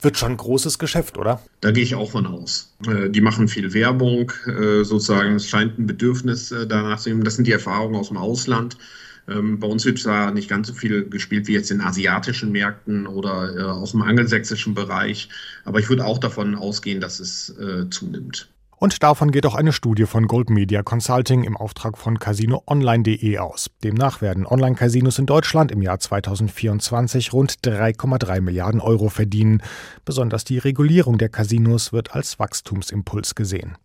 wird 0.00 0.16
schon 0.16 0.32
ein 0.32 0.36
großes 0.36 0.78
Geschäft, 0.78 1.18
oder? 1.18 1.40
Da 1.60 1.70
gehe 1.70 1.82
ich 1.82 1.94
auch 1.94 2.10
von 2.10 2.26
aus. 2.26 2.74
Äh, 2.86 3.10
die 3.10 3.20
machen 3.20 3.48
viel 3.48 3.72
Werbung, 3.74 4.32
äh, 4.46 4.84
sozusagen. 4.84 5.36
Es 5.36 5.48
scheint 5.48 5.78
ein 5.78 5.86
Bedürfnis 5.86 6.52
äh, 6.52 6.66
danach 6.66 6.98
zu 6.98 7.08
nehmen. 7.08 7.24
Das 7.24 7.36
sind 7.36 7.46
die 7.46 7.52
Erfahrungen 7.52 7.96
aus 7.96 8.08
dem 8.08 8.16
Ausland. 8.16 8.76
Ähm, 9.28 9.58
bei 9.58 9.66
uns 9.66 9.84
wird 9.84 9.98
zwar 9.98 10.30
nicht 10.32 10.48
ganz 10.48 10.68
so 10.68 10.74
viel 10.74 11.08
gespielt 11.08 11.48
wie 11.48 11.52
jetzt 11.52 11.70
in 11.70 11.80
asiatischen 11.80 12.50
Märkten 12.50 13.06
oder 13.06 13.56
äh, 13.56 13.62
aus 13.62 13.92
dem 13.92 14.02
angelsächsischen 14.02 14.74
Bereich, 14.74 15.28
aber 15.64 15.78
ich 15.78 15.88
würde 15.88 16.04
auch 16.06 16.18
davon 16.18 16.54
ausgehen, 16.54 17.00
dass 17.00 17.20
es 17.20 17.50
äh, 17.58 17.88
zunimmt. 17.90 18.48
Und 18.78 19.02
davon 19.02 19.32
geht 19.32 19.44
auch 19.44 19.56
eine 19.56 19.72
Studie 19.72 20.06
von 20.06 20.28
Gold 20.28 20.50
Media 20.50 20.84
Consulting 20.84 21.42
im 21.42 21.56
Auftrag 21.56 21.98
von 21.98 22.20
CasinoOnline.de 22.20 23.38
aus. 23.38 23.70
Demnach 23.82 24.20
werden 24.20 24.46
Online-Casinos 24.46 25.18
in 25.18 25.26
Deutschland 25.26 25.72
im 25.72 25.82
Jahr 25.82 25.98
2024 25.98 27.32
rund 27.32 27.54
3,3 27.64 28.40
Milliarden 28.40 28.80
Euro 28.80 29.08
verdienen. 29.08 29.62
Besonders 30.04 30.44
die 30.44 30.58
Regulierung 30.58 31.18
der 31.18 31.28
Casinos 31.28 31.92
wird 31.92 32.14
als 32.14 32.38
Wachstumsimpuls 32.38 33.34
gesehen. 33.34 33.76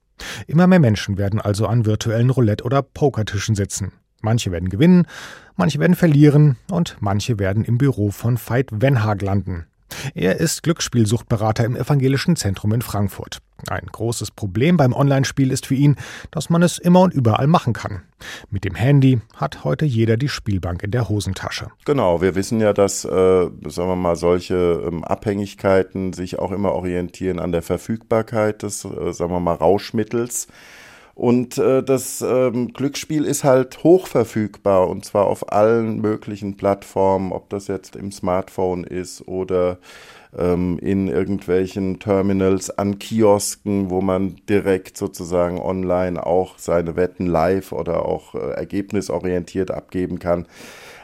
Immer 0.46 0.68
mehr 0.68 0.80
Menschen 0.80 1.18
werden 1.18 1.42
also 1.42 1.66
an 1.66 1.88
virtuellen 1.88 2.30
Roulette- 2.30 2.64
oder 2.64 2.84
Pokertischen 2.84 3.56
sitzen. 3.56 3.94
Manche 4.22 4.52
werden 4.52 4.70
gewinnen, 4.70 5.08
manche 5.56 5.80
werden 5.80 5.96
verlieren 5.96 6.56
und 6.72 6.98
manche 7.00 7.40
werden 7.40 7.66
im 7.66 7.80
Büro 7.80 8.12
von 8.12 8.38
Veit 8.38 8.70
Wenhag 8.72 9.24
landen. 9.24 9.66
Er 10.14 10.38
ist 10.38 10.64
Glücksspielsuchtberater 10.64 11.66
im 11.66 11.76
Evangelischen 11.76 12.36
Zentrum 12.36 12.74
in 12.74 12.82
Frankfurt. 12.82 13.40
Ein 13.70 13.88
großes 13.92 14.32
Problem 14.32 14.78
beim 14.78 14.94
Online-Spiel 14.94 15.52
ist 15.52 15.66
für 15.68 15.76
ihn, 15.76 15.96
dass 16.32 16.50
man 16.50 16.64
es 16.64 16.78
immer 16.78 17.02
und 17.02 17.14
überall 17.14 17.48
machen 17.48 17.74
kann. 17.74 18.04
Mit 18.50 18.66
dem 18.66 18.76
Handy 18.76 19.22
hat 19.36 19.64
heute 19.64 19.86
jeder 19.86 20.18
die 20.18 20.28
Spielbank 20.28 20.84
in 20.84 20.92
der 20.92 21.10
Hosentasche. 21.10 21.68
Genau, 21.86 22.22
wir 22.22 22.36
wissen 22.36 22.60
ja, 22.60 22.74
dass, 22.74 23.06
äh, 23.06 23.10
sagen 23.10 23.90
wir 23.90 23.96
mal, 23.96 24.16
solche 24.16 24.84
ähm, 24.86 25.04
Abhängigkeiten 25.04 26.14
sich 26.14 26.40
auch 26.40 26.52
immer 26.52 26.74
orientieren 26.74 27.40
an 27.40 27.52
der 27.52 27.62
Verfügbarkeit 27.62 28.64
des, 28.64 28.86
äh, 28.86 29.14
sagen 29.14 29.32
wir 29.32 29.40
mal, 29.40 29.56
Rauschmittels. 29.56 30.48
Und 31.16 31.60
äh, 31.60 31.84
das 31.84 32.22
ähm, 32.22 32.74
Glücksspiel 32.74 33.26
ist 33.26 33.44
halt 33.44 33.84
hochverfügbar 33.84 34.90
und 34.90 35.06
zwar 35.06 35.28
auf 35.28 35.52
allen 35.52 36.02
möglichen 36.02 36.58
Plattformen, 36.58 37.32
ob 37.32 37.50
das 37.50 37.68
jetzt 37.68 37.96
im 37.96 38.12
Smartphone 38.12 38.84
ist 38.84 39.28
oder 39.28 39.78
ähm, 40.36 40.80
in 40.80 41.08
irgendwelchen 41.08 42.00
Terminals 42.00 42.72
an 42.72 42.98
Kiosken, 42.98 43.92
wo 43.92 44.02
man 44.02 44.38
direkt 44.50 44.98
sozusagen 44.98 45.60
online 45.60 46.26
auch 46.26 46.58
seine 46.58 46.96
Wetten 46.96 47.28
live 47.28 47.74
oder 47.74 48.06
auch 48.06 48.34
äh, 48.34 48.40
ergebnisorientiert 48.40 49.70
abgeben 49.70 50.18
kann. 50.18 50.48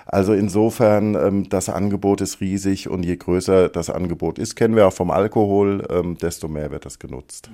Also 0.08 0.34
insofern, 0.34 1.14
ähm, 1.14 1.50
das 1.50 1.70
Angebot 1.70 2.22
ist 2.22 2.42
riesig 2.42 2.90
und 2.90 3.06
je 3.06 3.16
größer 3.16 3.70
das 3.70 3.92
Angebot 3.92 4.40
ist, 4.40 4.56
kennen 4.56 4.76
wir 4.76 4.88
auch 4.88 4.94
vom 4.94 5.12
Alkohol, 5.12 5.86
ähm, 5.92 6.18
desto 6.18 6.48
mehr 6.48 6.72
wird 6.72 6.86
das 6.86 6.98
genutzt. 6.98 7.52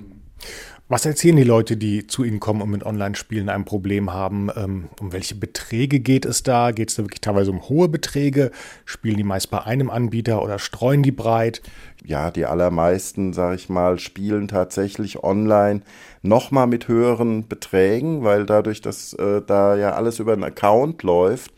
Was 0.88 1.04
erzählen 1.04 1.34
die 1.34 1.42
Leute, 1.42 1.76
die 1.76 2.06
zu 2.06 2.22
Ihnen 2.22 2.38
kommen 2.38 2.62
und 2.62 2.70
mit 2.70 2.86
Online-Spielen 2.86 3.48
ein 3.48 3.64
Problem 3.64 4.12
haben? 4.12 4.50
Ähm, 4.54 4.88
um 5.00 5.12
welche 5.12 5.34
Beträge 5.34 5.98
geht 5.98 6.24
es 6.24 6.44
da? 6.44 6.70
Geht 6.70 6.90
es 6.90 6.94
da 6.94 7.02
wirklich 7.02 7.20
teilweise 7.20 7.50
um 7.50 7.68
hohe 7.68 7.88
Beträge? 7.88 8.52
Spielen 8.84 9.16
die 9.16 9.24
meist 9.24 9.50
bei 9.50 9.64
einem 9.64 9.90
Anbieter 9.90 10.44
oder 10.44 10.60
streuen 10.60 11.02
die 11.02 11.10
breit? 11.10 11.60
Ja, 12.04 12.30
die 12.30 12.46
allermeisten, 12.46 13.32
sage 13.32 13.56
ich 13.56 13.68
mal, 13.68 13.98
spielen 13.98 14.46
tatsächlich 14.46 15.24
online 15.24 15.80
nochmal 16.22 16.68
mit 16.68 16.86
höheren 16.86 17.48
Beträgen, 17.48 18.22
weil 18.22 18.46
dadurch, 18.46 18.80
dass 18.80 19.12
äh, 19.14 19.42
da 19.44 19.74
ja 19.74 19.94
alles 19.94 20.20
über 20.20 20.34
einen 20.34 20.44
Account 20.44 21.02
läuft, 21.02 21.52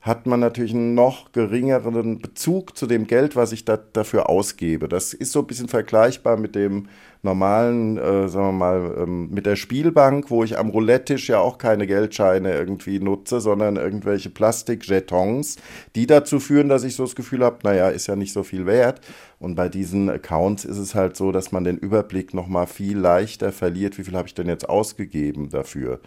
hat 0.00 0.26
man 0.26 0.40
natürlich 0.40 0.72
einen 0.72 0.94
noch 0.94 1.30
geringeren 1.32 2.20
Bezug 2.20 2.76
zu 2.76 2.86
dem 2.86 3.06
Geld, 3.06 3.36
was 3.36 3.52
ich 3.52 3.66
da, 3.66 3.76
dafür 3.76 4.30
ausgebe. 4.30 4.88
Das 4.88 5.12
ist 5.12 5.32
so 5.32 5.40
ein 5.40 5.46
bisschen 5.46 5.68
vergleichbar 5.68 6.38
mit 6.38 6.54
dem 6.54 6.88
normalen, 7.22 7.98
äh, 7.98 8.28
sagen 8.28 8.46
wir 8.46 8.52
mal, 8.52 8.94
ähm, 8.98 9.28
mit 9.30 9.44
der 9.44 9.56
Spielbank, 9.56 10.30
wo 10.30 10.42
ich 10.42 10.58
am 10.58 10.70
Roulette-Tisch 10.70 11.28
ja 11.28 11.40
auch 11.40 11.58
keine 11.58 11.86
Geldscheine 11.86 12.54
irgendwie 12.54 12.98
nutze, 12.98 13.40
sondern 13.40 13.76
irgendwelche 13.76 14.30
Plastikjetons, 14.30 15.56
die 15.94 16.06
dazu 16.06 16.40
führen, 16.40 16.70
dass 16.70 16.84
ich 16.84 16.96
so 16.96 17.04
das 17.04 17.14
Gefühl 17.14 17.44
habe, 17.44 17.58
naja, 17.62 17.90
ist 17.90 18.06
ja 18.06 18.16
nicht 18.16 18.32
so 18.32 18.42
viel 18.42 18.64
wert. 18.64 19.02
Und 19.40 19.54
bei 19.54 19.70
diesen 19.70 20.10
Accounts 20.10 20.66
ist 20.66 20.76
es 20.76 20.94
halt 20.94 21.16
so, 21.16 21.32
dass 21.32 21.50
man 21.50 21.64
den 21.64 21.78
Überblick 21.78 22.34
nochmal 22.34 22.66
viel 22.66 22.98
leichter 22.98 23.52
verliert, 23.52 23.96
wie 23.96 24.04
viel 24.04 24.14
habe 24.14 24.28
ich 24.28 24.34
denn 24.34 24.48
jetzt 24.48 24.68
ausgegeben 24.68 25.48
dafür. 25.48 26.00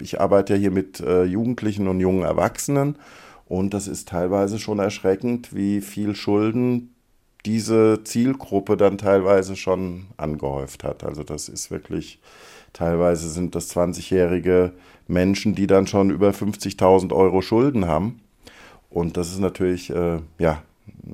Ich 0.00 0.20
arbeite 0.20 0.54
ja 0.54 0.58
hier 0.58 0.70
mit 0.70 0.98
äh, 1.00 1.24
Jugendlichen 1.24 1.86
und 1.86 2.00
jungen 2.00 2.22
Erwachsenen 2.22 2.96
und 3.44 3.74
das 3.74 3.88
ist 3.88 4.08
teilweise 4.08 4.58
schon 4.58 4.78
erschreckend, 4.78 5.54
wie 5.54 5.82
viel 5.82 6.16
Schulden 6.16 6.94
diese 7.44 8.00
Zielgruppe 8.04 8.78
dann 8.78 8.96
teilweise 8.96 9.54
schon 9.54 10.06
angehäuft 10.16 10.82
hat. 10.82 11.04
Also 11.04 11.24
das 11.24 11.50
ist 11.50 11.70
wirklich, 11.70 12.20
teilweise 12.72 13.28
sind 13.28 13.54
das 13.54 13.74
20-jährige 13.76 14.72
Menschen, 15.06 15.54
die 15.54 15.66
dann 15.66 15.86
schon 15.86 16.08
über 16.08 16.30
50.000 16.30 17.12
Euro 17.12 17.42
Schulden 17.42 17.86
haben. 17.86 18.22
Und 18.88 19.18
das 19.18 19.30
ist 19.30 19.40
natürlich 19.40 19.90
äh, 19.90 20.20
ja, 20.38 20.62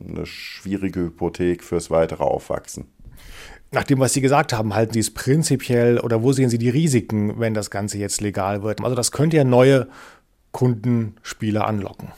eine 0.09 0.27
schwierige 0.27 1.01
Hypothek 1.01 1.63
fürs 1.63 1.91
weitere 1.91 2.23
Aufwachsen. 2.23 2.87
Nach 3.73 3.85
dem, 3.85 3.99
was 3.99 4.13
Sie 4.13 4.21
gesagt 4.21 4.53
haben, 4.53 4.75
halten 4.75 4.93
Sie 4.93 5.01
es 5.01 5.13
prinzipiell 5.13 5.99
oder 5.99 6.23
wo 6.23 6.33
sehen 6.33 6.49
Sie 6.49 6.59
die 6.59 6.69
Risiken, 6.69 7.41
wenn 7.41 7.55
das 7.55 7.71
Ganze 7.71 7.99
jetzt 7.99 8.21
legal 8.21 8.63
wird? 8.63 8.83
Also 8.83 8.95
das 8.95 9.11
könnte 9.11 9.37
ja 9.37 9.45
neue 9.45 9.89
Kundenspieler 10.53 11.67
anlocken. 11.67 12.13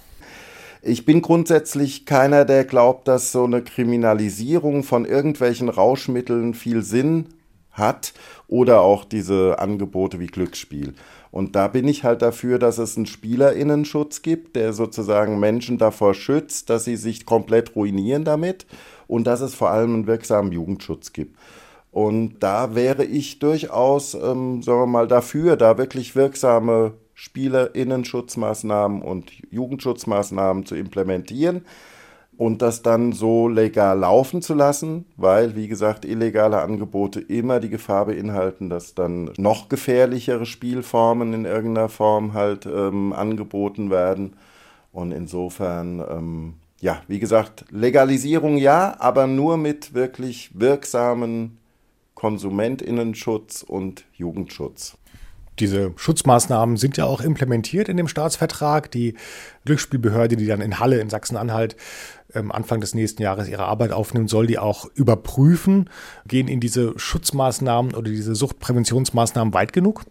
Ich 0.83 1.05
bin 1.05 1.23
grundsätzlich 1.23 2.05
keiner, 2.05 2.45
der 2.45 2.65
glaubt, 2.65 3.09
dass 3.09 3.33
so 3.33 3.45
eine 3.45 3.62
Kriminalisierung 3.62 4.85
von 4.85 5.05
irgendwelchen 5.05 5.69
Rauschmitteln 5.69 6.55
viel 6.55 6.83
Sinn 6.83 7.27
hat 7.73 8.12
oder 8.47 8.83
auch 8.83 9.05
diese 9.05 9.59
Angebote 9.59 10.21
wie 10.21 10.27
Glücksspiel. 10.27 10.95
Und 11.37 11.55
da 11.55 11.68
bin 11.68 11.87
ich 11.87 12.03
halt 12.03 12.22
dafür, 12.22 12.59
dass 12.59 12.79
es 12.79 12.96
einen 12.96 13.05
Spielerinnenschutz 13.05 14.22
gibt, 14.22 14.57
der 14.57 14.72
sozusagen 14.72 15.38
Menschen 15.38 15.77
davor 15.77 16.14
schützt, 16.14 16.70
dass 16.70 16.85
sie 16.85 16.96
sich 16.96 17.27
komplett 17.27 17.77
ruinieren 17.77 18.25
damit 18.25 18.64
und 19.07 19.27
dass 19.27 19.42
es 19.42 19.55
vor 19.55 19.68
allem 19.68 19.92
einen 19.92 20.07
wirksamen 20.07 20.51
Jugendschutz 20.51 21.12
gibt. 21.12 21.37
Und 21.92 22.38
da 22.40 22.75
wäre 22.75 23.05
ich 23.05 23.38
durchaus, 23.38 24.14
ähm, 24.14 24.62
sagen 24.62 24.81
wir 24.81 24.87
mal, 24.87 25.09
dafür, 25.09 25.59
da 25.59 25.77
wirklich 25.77 26.16
wirksame 26.16 26.94
Spielerinnenschutzmaßnahmen 27.12 29.03
und 29.03 29.31
Jugendschutzmaßnahmen 29.51 30.64
zu 30.64 30.75
implementieren 30.75 31.66
und 32.38 32.61
das 32.61 32.83
dann 32.83 33.12
so 33.12 33.49
legal 33.49 33.99
laufen 33.99 34.42
zu 34.42 34.55
lassen, 34.55 35.07
weil, 35.16 35.57
wie 35.57 35.68
gesagt, 35.68 36.05
illegale 36.05 36.61
Angebote 36.61 37.20
immer 37.20 37.61
die 37.61 37.70
Gefahr 37.70 38.07
beinhalten, 38.07 38.68
dass 38.68 38.94
dann 38.94 39.31
noch 39.38 39.68
gefährlichere 39.68 40.44
Spielformen 40.44 41.33
in 41.33 41.44
irgendeiner 41.44 41.88
Form 41.88 42.35
halt 42.35 42.66
ähm, 42.66 43.12
angeboten 43.12 43.90
werden. 43.90 44.35
Und 44.92 45.12
insofern, 45.12 46.05
ähm, 46.09 46.55
ja, 46.81 47.03
wie 47.09 47.18
gesagt, 47.18 47.64
Legalisierung 47.70 48.59
ja, 48.59 48.96
aber 48.99 49.27
nur 49.27 49.57
mit 49.57 49.94
wirklich 49.94 50.51
wirksamen 50.55 51.59
Konsumentinnenschutz 52.14 53.62
und 53.62 54.05
Jugendschutz. 54.14 54.96
Diese 55.59 55.92
Schutzmaßnahmen 55.97 56.77
sind 56.77 56.97
ja 56.97 57.05
auch 57.07 57.21
implementiert 57.21 57.88
in 57.88 57.97
dem 57.97 58.09
Staatsvertrag. 58.09 58.90
Die 58.90 59.14
Glücksspielbehörde, 59.64 60.37
die 60.37 60.47
dann 60.47 60.61
in 60.61 60.79
Halle 60.79 61.01
in 61.01 61.09
Sachsen-Anhalt 61.09 61.77
ähm, 62.35 62.53
Anfang 62.53 62.81
des 62.81 62.95
nächsten 62.95 63.23
Jahres 63.23 63.49
ihre 63.49 63.64
Arbeit 63.64 63.92
aufnimmt, 63.92 64.31
soll 64.31 64.47
die 64.47 64.59
auch 64.59 64.87
überprüfen. 64.95 65.90
Gehen 66.27 66.49
in 66.49 66.61
diese 66.61 66.99
Schutzmaßnahmen 66.99 67.95
oder 67.95 68.11
diese 68.11 68.35
Suchtpräventionsmaßnahmen 68.35 69.55
weit 69.55 69.73
genug? 69.73 70.05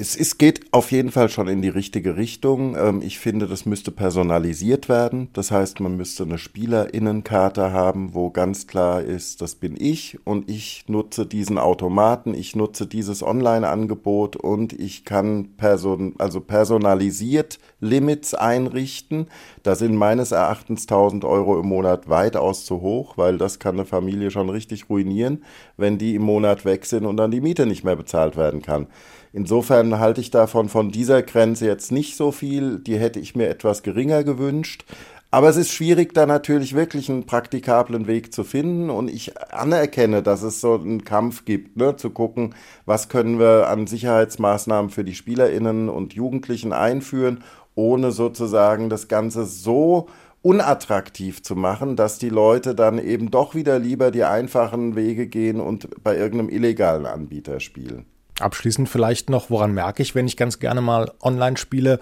Es, 0.00 0.16
es 0.16 0.38
geht 0.38 0.72
auf 0.72 0.90
jeden 0.92 1.10
Fall 1.10 1.28
schon 1.28 1.46
in 1.46 1.60
die 1.60 1.68
richtige 1.68 2.16
Richtung. 2.16 2.74
Ähm, 2.76 3.02
ich 3.02 3.18
finde, 3.18 3.46
das 3.46 3.66
müsste 3.66 3.90
personalisiert 3.90 4.88
werden. 4.88 5.28
Das 5.34 5.50
heißt, 5.50 5.80
man 5.80 5.96
müsste 5.96 6.22
eine 6.24 6.38
Spielerinnenkarte 6.38 7.72
haben, 7.72 8.14
wo 8.14 8.30
ganz 8.30 8.66
klar 8.66 9.02
ist, 9.02 9.42
das 9.42 9.54
bin 9.54 9.76
ich 9.78 10.18
und 10.24 10.50
ich 10.50 10.84
nutze 10.88 11.26
diesen 11.26 11.58
Automaten, 11.58 12.34
ich 12.34 12.56
nutze 12.56 12.86
dieses 12.86 13.22
Online-Angebot 13.22 14.36
und 14.36 14.72
ich 14.72 15.04
kann 15.04 15.56
person 15.56 16.14
also 16.18 16.40
personalisiert 16.40 17.58
Limits 17.80 18.34
einrichten. 18.34 19.26
Da 19.62 19.74
sind 19.74 19.94
meines 19.94 20.32
Erachtens 20.32 20.82
1000 20.82 21.24
Euro 21.24 21.60
im 21.60 21.66
Monat 21.66 22.08
weitaus 22.08 22.64
zu 22.64 22.80
hoch, 22.80 23.18
weil 23.18 23.36
das 23.36 23.58
kann 23.58 23.74
eine 23.74 23.84
Familie 23.84 24.30
schon 24.30 24.48
richtig 24.48 24.88
ruinieren, 24.88 25.44
wenn 25.76 25.98
die 25.98 26.14
im 26.14 26.22
Monat 26.22 26.64
weg 26.64 26.86
sind 26.86 27.04
und 27.04 27.18
dann 27.18 27.30
die 27.30 27.40
Miete 27.40 27.66
nicht 27.66 27.84
mehr 27.84 27.96
bezahlt 27.96 28.36
werden 28.36 28.62
kann. 28.62 28.86
Insofern 29.32 29.98
halte 29.98 30.20
ich 30.20 30.30
davon 30.30 30.68
von 30.68 30.90
dieser 30.90 31.22
Grenze 31.22 31.66
jetzt 31.66 31.92
nicht 31.92 32.16
so 32.16 32.32
viel. 32.32 32.78
Die 32.78 32.98
hätte 32.98 33.20
ich 33.20 33.36
mir 33.36 33.48
etwas 33.48 33.82
geringer 33.82 34.24
gewünscht. 34.24 34.84
Aber 35.32 35.48
es 35.48 35.56
ist 35.56 35.70
schwierig, 35.70 36.12
da 36.12 36.26
natürlich 36.26 36.74
wirklich 36.74 37.08
einen 37.08 37.24
praktikablen 37.24 38.08
Weg 38.08 38.34
zu 38.34 38.42
finden. 38.42 38.90
Und 38.90 39.08
ich 39.08 39.38
anerkenne, 39.52 40.22
dass 40.24 40.42
es 40.42 40.60
so 40.60 40.74
einen 40.74 41.04
Kampf 41.04 41.44
gibt, 41.44 41.76
ne, 41.76 41.94
zu 41.94 42.10
gucken, 42.10 42.54
was 42.84 43.08
können 43.08 43.38
wir 43.38 43.68
an 43.68 43.86
Sicherheitsmaßnahmen 43.86 44.90
für 44.90 45.04
die 45.04 45.14
SpielerInnen 45.14 45.88
und 45.88 46.14
Jugendlichen 46.14 46.72
einführen, 46.72 47.44
ohne 47.76 48.10
sozusagen 48.10 48.90
das 48.90 49.06
Ganze 49.06 49.46
so 49.46 50.08
unattraktiv 50.42 51.42
zu 51.42 51.54
machen, 51.54 51.94
dass 51.94 52.18
die 52.18 52.30
Leute 52.30 52.74
dann 52.74 52.98
eben 52.98 53.30
doch 53.30 53.54
wieder 53.54 53.78
lieber 53.78 54.10
die 54.10 54.24
einfachen 54.24 54.96
Wege 54.96 55.28
gehen 55.28 55.60
und 55.60 56.02
bei 56.02 56.16
irgendeinem 56.16 56.48
illegalen 56.48 57.06
Anbieter 57.06 57.60
spielen. 57.60 58.06
Abschließend 58.40 58.88
vielleicht 58.88 59.30
noch, 59.30 59.50
woran 59.50 59.72
merke 59.72 60.02
ich, 60.02 60.14
wenn 60.14 60.26
ich 60.26 60.36
ganz 60.36 60.58
gerne 60.58 60.80
mal 60.80 61.12
online 61.22 61.56
spiele, 61.56 62.00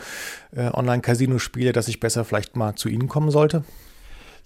äh, 0.55 0.71
Online-Casino 0.73 1.39
spiele, 1.39 1.73
dass 1.73 1.89
ich 1.89 2.01
besser 2.01 2.25
vielleicht 2.25 2.57
mal 2.57 2.75
zu 2.75 2.89
Ihnen 2.89 3.09
kommen 3.09 3.31
sollte? 3.31 3.65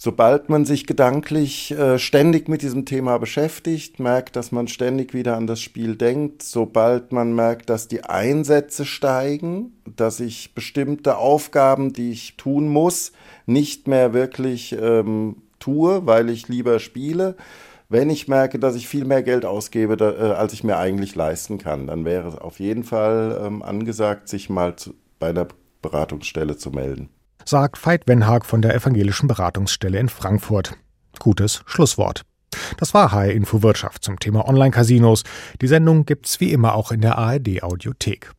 sobald 0.02 0.48
man 0.48 0.64
sich 0.64 0.88
gedanklich 0.88 1.70
äh, 1.70 1.96
ständig 1.96 2.48
mit 2.48 2.62
diesem 2.62 2.87
Thema 2.87 3.18
beschäftigt, 3.18 4.00
merkt, 4.00 4.35
dass 4.35 4.50
man 4.50 4.66
ständig 4.66 5.14
wieder 5.14 5.37
an 5.37 5.46
das 5.46 5.61
Spiel 5.61 5.94
denkt, 5.94 6.42
sobald 6.42 7.12
man 7.12 7.37
merkt, 7.37 7.70
dass 7.70 7.87
die 7.87 8.02
Einsätze 8.02 8.85
steigen, 8.85 9.76
dass 9.94 10.18
ich 10.18 10.57
bestimmte 10.57 11.18
Aufgaben, 11.18 11.92
die 11.92 12.11
ich 12.11 12.37
tun 12.37 12.66
muss, 12.66 13.12
nicht 13.46 13.87
mehr 13.87 14.12
wirklich 14.12 14.72
ähm, 14.72 15.37
tue, 15.61 16.05
weil 16.05 16.31
ich 16.31 16.48
lieber 16.48 16.81
spiele, 16.81 17.37
wenn 17.92 18.11
ich 18.11 18.26
merke, 18.26 18.59
dass 18.59 18.74
ich 18.74 18.88
viel 18.88 19.05
mehr 19.05 19.22
Geld 19.22 19.44
ausgebe, 19.44 19.96
da, 19.96 20.11
äh, 20.11 20.33
als 20.33 20.52
ich 20.52 20.64
mir 20.64 20.78
eigentlich 20.78 21.14
leisten 21.14 21.59
kann, 21.59 21.87
dann 21.87 22.05
wäre 22.05 22.28
es 22.28 22.37
auf 22.37 22.59
jeden 22.59 22.85
Fall 22.85 23.40
ähm, 23.44 23.62
angesagt, 23.62 24.28
sich 24.28 24.50
mal 24.50 24.76
zu, 24.76 24.94
bei 25.18 25.28
einer 25.28 25.46
Beratungsstelle 25.81 26.57
zu 26.57 26.70
melden 26.70 27.09
sagt 27.44 27.85
Veit 27.85 28.07
Wenhag 28.07 28.46
von 28.46 28.62
der 28.62 28.74
Evangelischen 28.74 29.28
Beratungsstelle 29.28 29.98
in 29.98 30.09
Frankfurt. 30.09 30.74
Gutes 31.18 31.62
Schlusswort. 31.66 32.22
Das 32.78 32.94
war 32.94 33.12
HR 33.12 33.33
Info 33.33 33.62
Wirtschaft 33.62 34.05
zum 34.05 34.18
Thema 34.18 34.46
Online-Casinos. 34.46 35.24
Die 35.61 35.66
Sendung 35.66 36.05
gibt's 36.05 36.40
wie 36.40 36.52
immer 36.52 36.74
auch 36.74 36.92
in 36.92 37.00
der 37.00 37.18
ARD 37.18 37.62
Audiothek. 37.62 38.33